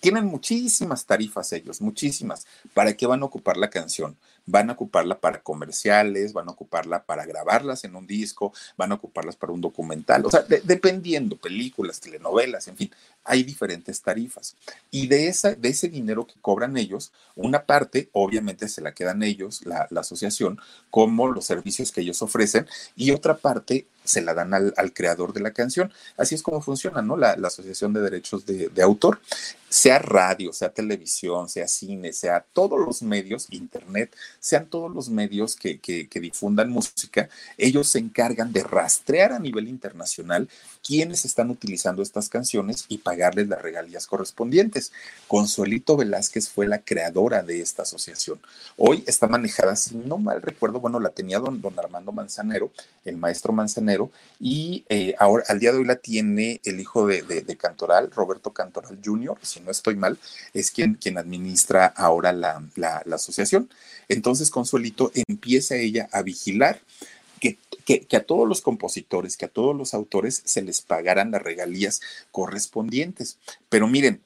[0.00, 2.48] Tienen muchísimas tarifas ellos, muchísimas.
[2.74, 4.16] ¿Para qué van a ocupar la canción?
[4.46, 8.94] Van a ocuparla para comerciales, van a ocuparla para grabarlas en un disco, van a
[8.94, 12.90] ocuparlas para un documental, o sea, dependiendo, películas, telenovelas, en fin,
[13.26, 14.56] hay diferentes tarifas.
[14.90, 19.22] Y de, esa, de ese dinero que cobran ellos, una parte obviamente se la quedan
[19.22, 20.58] ellos, la, asociación,
[20.90, 25.40] como los servicios que ellos ofrecen, y otra parte se la dan al, creador de
[25.40, 25.92] la canción.
[26.16, 27.16] Así es como funciona, ¿no?
[27.16, 29.20] La, Asociación de Derechos de, Autor,
[29.68, 34.14] sea radio, sea televisión, sea cine, sea todos los medios, internet,
[34.46, 37.28] sean todos los medios que, que, difundan música,
[37.58, 40.48] ellos se encargan de rastrear a nivel internacional
[40.86, 44.92] quiénes están utilizando estas canciones y pagarles las regalías correspondientes.
[45.26, 48.38] Consuelito Velázquez fue la creadora de esta asociación.
[48.76, 52.70] Hoy está manejada, si no mal recuerdo, bueno, la tenía don, don Armando Manzanero,
[53.04, 57.56] el maestro Manzanero, y eh, ahora al día de hoy la tiene el hijo de,
[57.58, 60.18] Cantoral, Roberto Cantoral Jr., si no estoy mal,
[60.54, 63.68] es quien, quien administra ahora la, la asociación.
[64.08, 66.80] Entonces Consuelito empieza ella a vigilar
[67.86, 72.00] que, a todos los compositores, que a todos los autores se les pagaran las regalías
[72.30, 73.38] correspondientes.
[73.68, 74.22] Pero miren,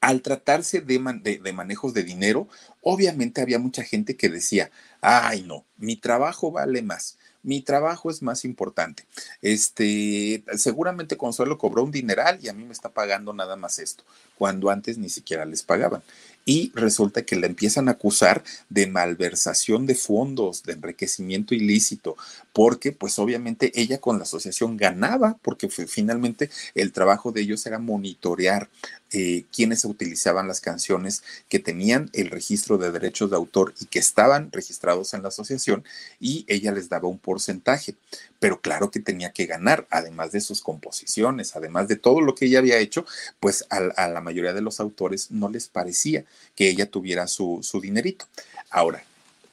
[0.00, 2.48] al tratarse de, de, manejos de dinero,
[2.82, 8.22] obviamente había mucha gente que decía, ay no, mi trabajo vale más, mi trabajo es
[8.22, 9.04] más importante.
[9.42, 14.04] Este, seguramente Consuelo cobró un dineral y a mí me está pagando nada más esto,
[14.38, 16.02] cuando antes ni siquiera les pagaban
[16.50, 22.16] y resulta que la empiezan a acusar de malversación de fondos, de enriquecimiento ilícito,
[22.52, 27.78] porque pues obviamente ella con la asociación ganaba, porque finalmente el trabajo de ellos era
[27.78, 28.68] monitorear
[29.12, 33.98] eh, quienes utilizaban las canciones que tenían el registro de derechos de autor y que
[33.98, 35.84] estaban registrados en la asociación
[36.20, 37.96] y ella les daba un porcentaje.
[38.38, 42.46] Pero claro que tenía que ganar, además de sus composiciones, además de todo lo que
[42.46, 43.04] ella había hecho,
[43.40, 48.26] pues a, la mayoría de los autores no les parecía que ella tuviera su, dinerito.
[48.70, 49.02] Ahora,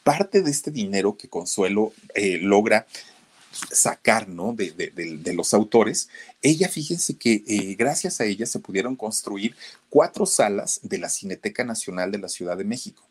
[0.03, 2.85] parte de este dinero que Consuelo eh, logra
[3.71, 4.53] sacar ¿no?
[4.53, 6.09] de, de, los autores,
[6.41, 9.55] ella, fíjense que eh, gracias a ella se pudieron construir
[9.89, 13.03] cuatro salas de la Cineteca Nacional de la Ciudad de México.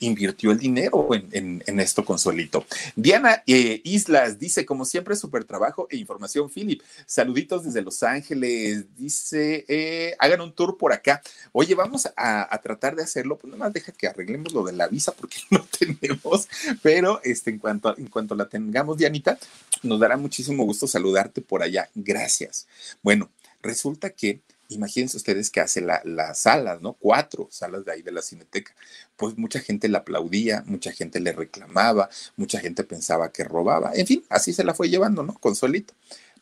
[0.00, 2.64] Invirtió el dinero en, esto, Consuelito.
[2.96, 6.82] Diana eh, Islas dice, como siempre, súper trabajo e información, Philip.
[7.06, 8.84] Saluditos desde Los Ángeles.
[8.96, 11.22] Dice, eh, hagan un tour por acá.
[11.52, 14.88] Oye, vamos a, tratar de hacerlo, pues nada más deja que arreglemos lo de la
[14.88, 16.48] visa porque no tenemos,
[16.82, 19.38] pero este, en, cuanto, en cuanto la tengamos, Dianita,
[19.82, 21.90] nos dará muchísimo gusto saludarte por allá.
[21.94, 22.66] Gracias.
[23.02, 23.30] Bueno,
[23.62, 26.94] resulta que imagínense ustedes que hace las la salas, ¿no?
[26.94, 28.74] Cuatro salas de ahí de la cineteca.
[29.16, 33.92] Pues mucha gente le aplaudía, mucha gente le reclamaba, mucha gente pensaba que robaba.
[33.94, 35.34] En fin, así se la fue llevando, ¿no?
[35.34, 35.94] Consuelito.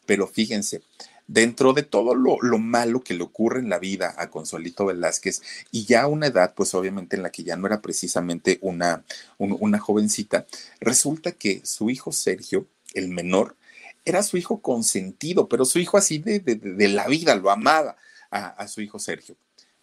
[0.06, 0.82] Pero fíjense,
[1.30, 5.84] dentro de todo lo, malo que le ocurre en la vida a Consuelito Velázquez y
[5.84, 9.04] ya a una edad, pues obviamente en la que ya no era precisamente una,
[9.38, 10.46] una jovencita,
[10.80, 13.56] resulta que su hijo Sergio, el menor,
[14.04, 17.96] era su hijo consentido, pero su hijo así de, de, la vida, lo amaba
[18.30, 19.36] a, su hijo Sergio.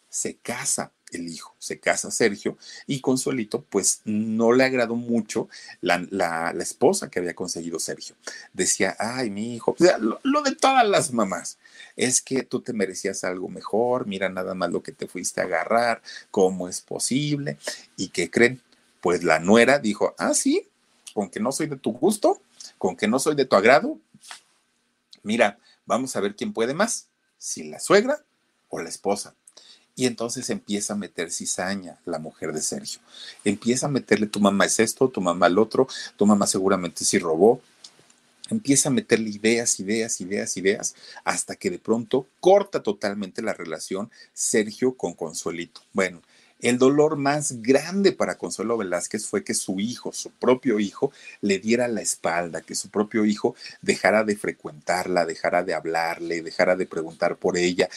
[0.10, 5.47] Se casa el hijo, se casa Sergio y Consuelito pues no le agradó mucho
[5.80, 8.16] la, la, esposa que había conseguido Sergio.
[8.53, 11.58] Decía, ay, mi hijo, lo, lo, de todas las mamás,
[11.95, 15.45] es que tú te merecías algo mejor, mira nada más lo que te fuiste a
[15.45, 16.01] agarrar,
[16.32, 17.58] cómo es posible
[17.95, 18.62] y qué creen.
[18.99, 20.68] Pues la nuera dijo, ah, sí,
[21.14, 22.41] con que no soy de tu gusto,
[22.78, 23.99] con que no soy de tu agrado,
[25.23, 27.07] mira, vamos a ver quién puede más,
[27.38, 28.23] si la suegra
[28.69, 29.36] o la esposa.
[29.95, 32.99] Y entonces empieza a meter cizaña la mujer de Sergio.
[33.43, 37.17] Empieza a meterle, tu mamá es esto, tu mamá el otro, tu mamá seguramente sí
[37.17, 37.61] robó.
[38.49, 44.11] Empieza a meterle ideas, ideas, ideas, ideas, hasta que de pronto corta totalmente la relación
[44.34, 45.82] Sergio con Consuelito.
[45.93, 46.21] Bueno,
[46.60, 51.60] el dolor más grande para Consuelo Velázquez fue que su hijo, su propio hijo, le
[51.60, 56.86] diera la espalda, que su propio hijo dejara de frecuentarla, dejara de hablarle, dejara de
[56.86, 57.89] preguntar por ella,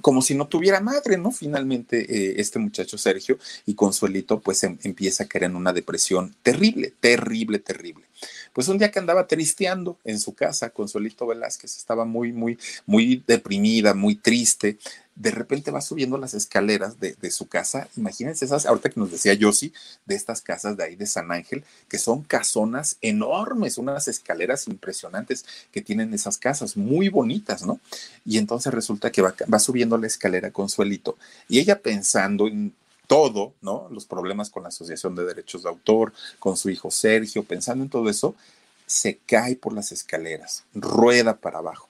[0.00, 1.32] como si no tuviera madre, ¿no?
[1.32, 6.34] Finalmente, eh, este muchacho Sergio y Consuelito, pues em, empieza a caer en una depresión
[6.42, 8.04] terrible, terrible, terrible.
[8.52, 13.22] Pues un día que andaba tristeando en su casa, Consuelito Velázquez estaba muy, muy, muy
[13.26, 14.78] deprimida, muy triste.
[15.16, 17.88] De repente va subiendo las escaleras de, su casa.
[17.96, 19.72] Imagínense esas, ahorita que nos decía Yossi,
[20.06, 25.44] de estas casas de ahí de San Ángel, que son casonas enormes, unas escaleras impresionantes
[25.70, 27.80] que tienen esas casas, muy bonitas, ¿no?
[28.24, 31.16] Y entonces resulta que va, va subiendo la escalera Consuelito
[31.48, 32.74] y ella pensando en
[33.06, 33.88] todo, ¿no?
[33.90, 37.90] Los problemas con la Asociación de Derechos de Autor, con su hijo Sergio, pensando en
[37.90, 38.34] todo eso,
[38.86, 41.88] se cae por las escaleras, rueda para abajo.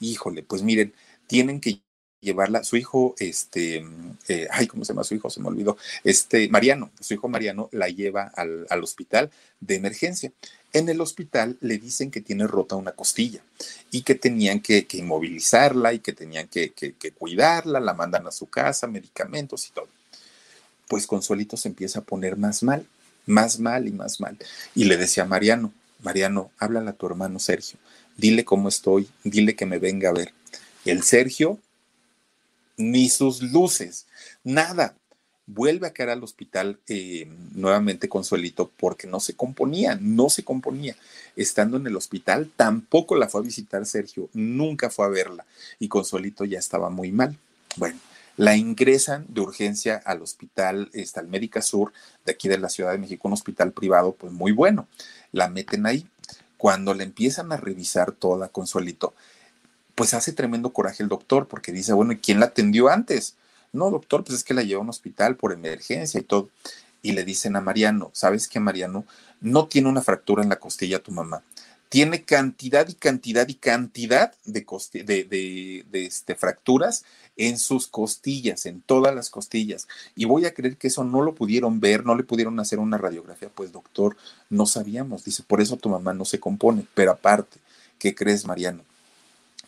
[0.00, 0.92] Híjole, pues miren,
[1.26, 1.80] tienen que
[2.22, 3.84] llevarla, su hijo, este,
[4.28, 5.28] eh, ay, ¿cómo se llama su hijo?
[5.28, 10.32] Se me olvidó, este, Mariano, su hijo Mariano la lleva al, hospital de emergencia.
[10.72, 13.42] En el hospital le dicen que tiene rota una costilla
[13.90, 18.46] y que tenían que, inmovilizarla y que tenían que, que cuidarla, la mandan a su
[18.46, 19.88] casa, medicamentos y todo
[20.92, 22.86] pues Consuelito se empieza a poner más mal,
[23.24, 24.36] más mal y más mal.
[24.74, 27.78] Y le decía a Mariano, Mariano, háblale a tu hermano Sergio,
[28.18, 30.34] dile cómo estoy, dile que me venga a ver.
[30.84, 31.58] El Sergio,
[32.76, 34.06] ni sus luces,
[34.44, 34.96] nada.
[35.44, 40.96] Vuelve a caer al hospital eh, nuevamente Consuelito porque no se componía, no se componía.
[41.34, 45.44] Estando en el hospital, tampoco la fue a visitar Sergio, nunca fue a verla
[45.78, 47.36] y Consuelito ya estaba muy mal.
[47.76, 47.98] Bueno,
[48.36, 51.92] la ingresan de urgencia al hospital, está el Médica Sur
[52.24, 54.88] de aquí de la Ciudad de México, un hospital privado, pues muy bueno.
[55.32, 56.06] La meten ahí.
[56.56, 59.14] Cuando le empiezan a revisar toda, Consuelito,
[59.94, 63.36] pues hace tremendo coraje el doctor porque dice, bueno, ¿y quién la atendió antes?
[63.72, 66.50] No, doctor, pues es que la llevó a un hospital por emergencia y todo.
[67.02, 69.04] Y le dicen a Mariano, ¿sabes qué, Mariano?
[69.40, 71.42] No tiene una fractura en la costilla tu mamá
[71.92, 74.64] tiene cantidad y cantidad y cantidad de,
[75.04, 77.04] de, este, fracturas
[77.36, 79.88] en sus costillas, en todas las costillas.
[80.16, 82.96] Y voy a creer que eso no lo pudieron ver, no le pudieron hacer una
[82.96, 83.50] radiografía.
[83.54, 84.16] Pues doctor,
[84.48, 85.24] no sabíamos.
[85.24, 86.86] Dice, por eso tu mamá no se compone.
[86.94, 87.60] Pero aparte,
[87.98, 88.84] ¿qué crees, Mariano?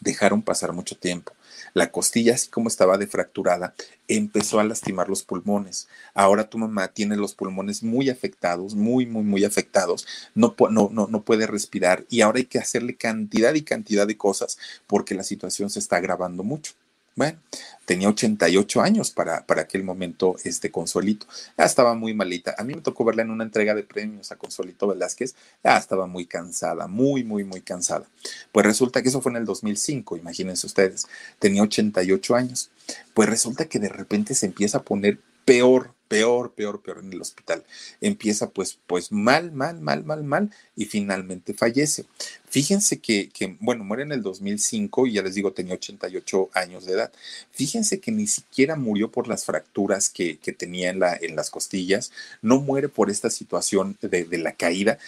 [0.00, 1.32] Dejaron pasar mucho tiempo.
[1.72, 3.74] La costilla, así como estaba defracturada,
[4.06, 5.88] empezó a lastimar los pulmones.
[6.14, 10.06] Ahora tu mamá tiene los pulmones muy afectados, muy, muy, muy afectados.
[10.34, 14.16] No, no, no, no puede respirar y ahora hay que hacerle cantidad y cantidad de
[14.16, 16.74] cosas porque la situación se está agravando mucho.
[17.16, 17.38] Bueno,
[17.84, 21.26] tenía 88 años para, para aquel momento este Consuelito.
[21.56, 22.56] Ya estaba muy malita.
[22.58, 25.36] A mí me tocó verla en una entrega de premios a Consuelito Velázquez.
[25.62, 28.06] Ya estaba muy cansada, muy, muy, muy cansada.
[28.50, 31.06] Pues resulta que eso fue en el 2005, imagínense ustedes.
[31.38, 32.70] Tenía 88 años.
[33.14, 37.20] Pues resulta que de repente se empieza a poner peor, peor, peor, peor en el
[37.20, 37.64] hospital.
[38.00, 42.04] Empieza pues, pues mal, mal, mal, mal, mal y finalmente fallece.
[42.48, 46.84] Fíjense que, que, bueno, muere en el 2005 y ya les digo, tenía 88 años
[46.84, 47.12] de edad.
[47.50, 51.50] Fíjense que ni siquiera murió por las fracturas que, que tenía en, la, en las
[51.50, 54.98] costillas, no muere por esta situación de, de la caída.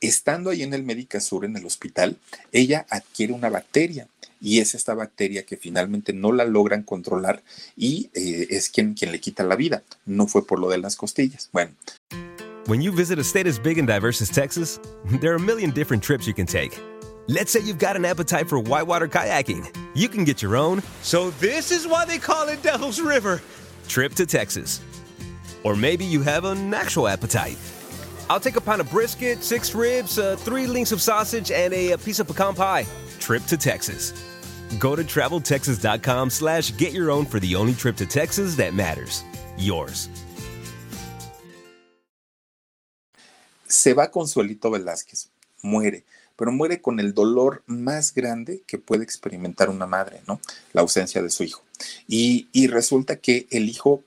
[0.00, 2.16] Estando ahí en el Médica Sur, en el hospital,
[2.52, 4.06] ella adquiere una bacteria
[4.44, 7.42] y es esta bacteria que finalmente no la logran controlar
[7.76, 9.82] y eh, es quien, quien le quita la vida.
[10.04, 11.48] No fue por lo de las costillas.
[11.50, 11.72] Bueno.
[12.66, 14.78] When you visit a state as big and diverse as Texas,
[15.20, 16.78] there are a million different trips you can take.
[17.26, 19.74] Let's say you've got an appetite for whitewater kayaking.
[19.94, 20.82] You can get your own.
[21.00, 23.40] So this is why they call it Devil's River.
[23.88, 24.82] Trip to Texas.
[25.62, 27.56] Or maybe you have an actual appetite.
[28.28, 31.92] I'll take a pound of brisket, six ribs, uh, three links of sausage, and a,
[31.92, 32.86] a piece of pecan pie.
[33.20, 34.12] Trip to Texas.
[34.78, 39.24] Go to traveltexas.com slash get your own for the only trip to Texas that matters.
[39.56, 40.08] Yours.
[43.66, 45.30] Se va Consuelito Velázquez,
[45.62, 46.04] muere,
[46.36, 50.40] pero muere con el dolor más grande que puede experimentar una madre, ¿no?
[50.72, 51.62] La ausencia de su hijo.
[52.06, 54.02] Y resulta que el hijo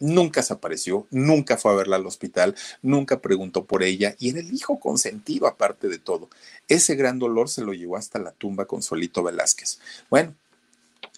[0.00, 4.40] nunca se apareció, nunca fue a verla al hospital, nunca preguntó por ella y era
[4.40, 6.28] el hijo consentido aparte de todo.
[6.68, 9.78] Ese gran dolor se lo llevó hasta la tumba con Solito Velázquez.
[10.10, 10.34] Bueno,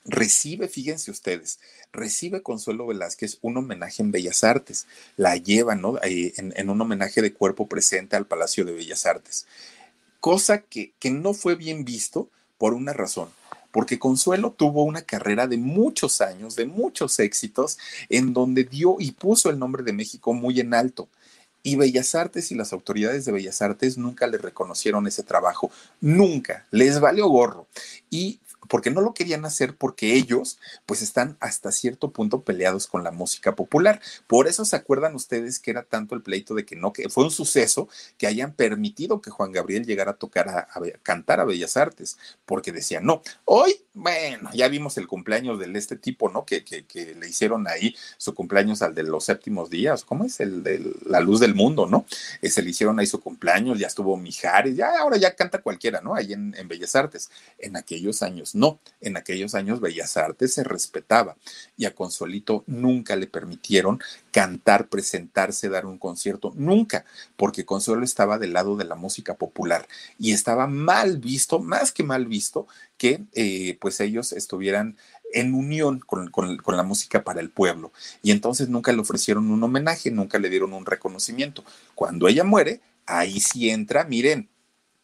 [0.05, 1.59] recibe, fíjense ustedes,
[1.93, 5.99] recibe Consuelo Velázquez un homenaje en Bellas Artes, la lleva ¿no?
[6.03, 9.47] en, en, un homenaje de cuerpo presente al Palacio de Bellas Artes,
[10.21, 12.29] cosa que, que no fue bien visto
[12.59, 13.31] por una razón
[13.73, 19.13] porque Consuelo tuvo una carrera de muchos años, de muchos éxitos, en donde dio y
[19.13, 21.09] puso el nombre de México muy en alto.
[21.63, 26.67] Y Bellas Artes y las autoridades de Bellas Artes nunca le reconocieron ese trabajo, nunca,
[26.71, 27.67] les valió gorro.
[28.09, 28.41] Y
[28.71, 33.11] porque no lo querían hacer porque ellos pues están hasta cierto punto peleados con la
[33.11, 34.01] música popular.
[34.29, 37.25] Por eso se acuerdan ustedes que era tanto el pleito de que no, que fue
[37.25, 40.69] un suceso que hayan permitido que Juan Gabriel llegara a tocar, a,
[41.03, 42.17] cantar a Bellas Artes,
[42.47, 46.45] porque decían, no, hoy, bueno, ya vimos el cumpleaños de este tipo, ¿no?
[46.45, 50.39] Que, que, le hicieron ahí su cumpleaños al de los séptimos días, ¿cómo es?
[50.39, 52.07] El de la luz del mundo, ¿no?
[52.41, 56.01] Eh, se le hicieron ahí su cumpleaños, ya estuvo Mijares, ya ahora ya canta cualquiera,
[56.01, 56.15] ¿no?
[56.15, 57.31] Ahí en, en Bellas Artes.
[57.59, 61.37] En aquellos años no, en aquellos años Bellas Artes se respetaba
[61.77, 64.01] y a Consuelito nunca le permitieron
[64.31, 67.07] cantar, presentarse, dar un concierto, nunca,
[67.37, 69.89] porque Consuelo estaba del lado de la música popular
[70.19, 72.67] y estaba mal visto, más que mal visto,
[72.99, 74.97] que eh, pues ellos estuvieran
[75.33, 77.93] en unión con, con, la música para el pueblo.
[78.23, 81.65] Y entonces nunca le ofrecieron un homenaje, nunca le dieron un reconocimiento.
[81.95, 84.49] Cuando ella muere, ahí sí entra, miren,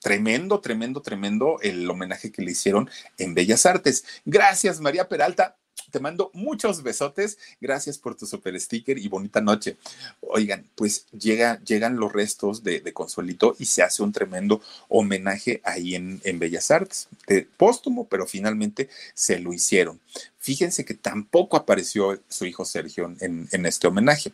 [0.01, 2.89] tremendo, tremendo, tremendo el homenaje que le hicieron
[3.19, 4.05] en Bellas Artes.
[4.25, 5.57] Gracias, María Peralta.
[5.91, 7.39] Te mando muchos besotes.
[7.61, 9.77] Gracias por tu super sticker y bonita noche.
[10.21, 15.95] Oigan, pues llega, llegan los restos de, Consuelito y se hace un tremendo homenaje ahí
[15.95, 20.01] en, en Bellas Artes, de póstumo, pero finalmente se lo hicieron.
[20.39, 24.33] Fíjense que tampoco apareció su hijo Sergio en, este homenaje.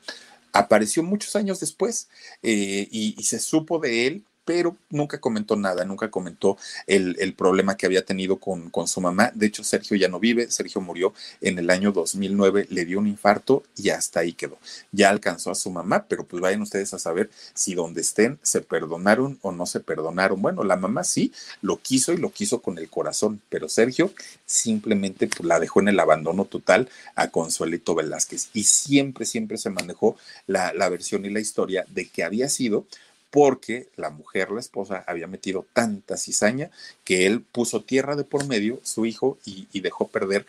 [0.53, 2.09] Apareció muchos años después
[2.43, 7.87] eh, y se supo de él pero nunca comentó nada, nunca comentó el, problema que
[7.87, 9.31] había tenido con, con, su mamá.
[9.35, 13.07] De hecho, Sergio ya no vive, Sergio murió en el año 2009, le dio un
[13.07, 14.59] infarto y hasta ahí quedó.
[14.91, 18.61] Ya alcanzó a su mamá, pero pues vayan ustedes a saber si donde estén se
[18.61, 20.43] perdonaron o no se perdonaron.
[20.43, 21.33] Bueno, la mamá sí
[21.63, 24.13] lo quiso y lo quiso con el corazón, pero Sergio
[24.45, 29.71] simplemente pues, la dejó en el abandono total a Consuelito Velázquez y siempre, siempre se
[29.71, 30.17] manejó
[30.47, 32.87] la, la versión y la historia de que había sido
[33.33, 36.71] porque la mujer, la esposa, había metido tanta cizaña
[37.03, 40.45] que él puso tierra de por medio, su hijo, y, dejó perder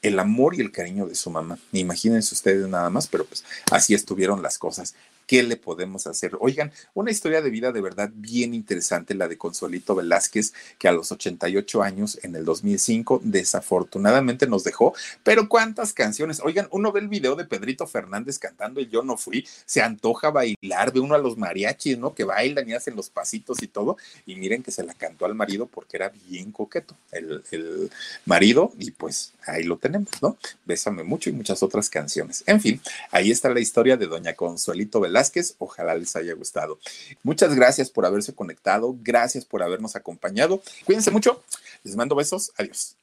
[0.00, 1.58] el amor y el cariño de su mamá.
[1.72, 4.94] Imagínense ustedes nada más, pero pues así estuvieron las cosas.
[5.30, 6.32] ¿Qué le podemos hacer?
[6.40, 10.92] Oigan, una historia de vida de verdad bien interesante, la de Consuelito Velázquez, que a
[10.92, 14.92] los 88 años, en el 2005, desafortunadamente nos dejó.
[15.22, 16.40] Pero cuántas canciones.
[16.42, 20.32] Oigan, uno ve el video de Pedrito Fernández cantando y yo no fui, se antoja
[20.32, 22.12] bailar, ve uno a los mariachis, ¿no?
[22.12, 23.98] Que bailan y hacen los pasitos y todo.
[24.26, 27.88] Y miren que se la cantó al marido porque era bien coqueto el, el
[28.26, 30.36] marido y pues ahí lo tenemos, ¿no?
[30.64, 32.42] Bésame mucho y muchas otras canciones.
[32.46, 32.80] En fin,
[33.12, 36.78] ahí está la historia de doña Consuelito Velázquez Ojalá les haya gustado.
[37.22, 38.96] Muchas gracias por haberse conectado.
[39.00, 40.62] Gracias por habernos acompañado.
[40.84, 41.42] Cuídense mucho.
[41.84, 42.50] Les mando besos.
[42.56, 42.94] Adiós.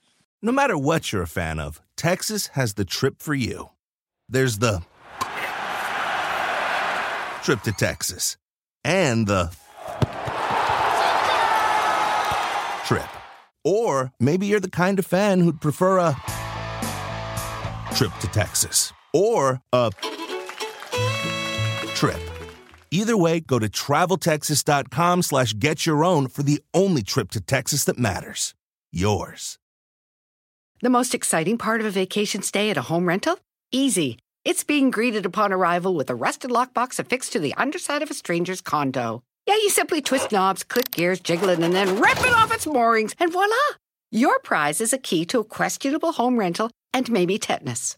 [0.41, 3.69] No matter what you're a fan of, Texas has the trip for you.
[4.29, 4.81] There's the
[7.43, 8.37] trip to Texas
[8.83, 9.49] and the
[12.85, 13.07] trip.
[13.63, 16.15] Or maybe you're the kind of fan who'd prefer a
[17.95, 19.89] trip to Texas or a
[21.97, 22.19] trip.
[22.91, 27.83] Either way, go to traveltexas.com slash get your own for the only trip to Texas
[27.85, 28.53] that matters.
[28.91, 29.57] Yours.
[30.81, 33.39] The most exciting part of a vacation stay at a home rental?
[33.71, 34.19] Easy.
[34.45, 38.13] It's being greeted upon arrival with a rusted lockbox affixed to the underside of a
[38.13, 39.23] stranger's condo.
[39.47, 42.67] Yeah, you simply twist knobs, click gears, jiggle it, and then rip it off its
[42.67, 43.55] moorings, and voila!
[44.11, 47.97] Your prize is a key to a questionable home rental and maybe tetanus.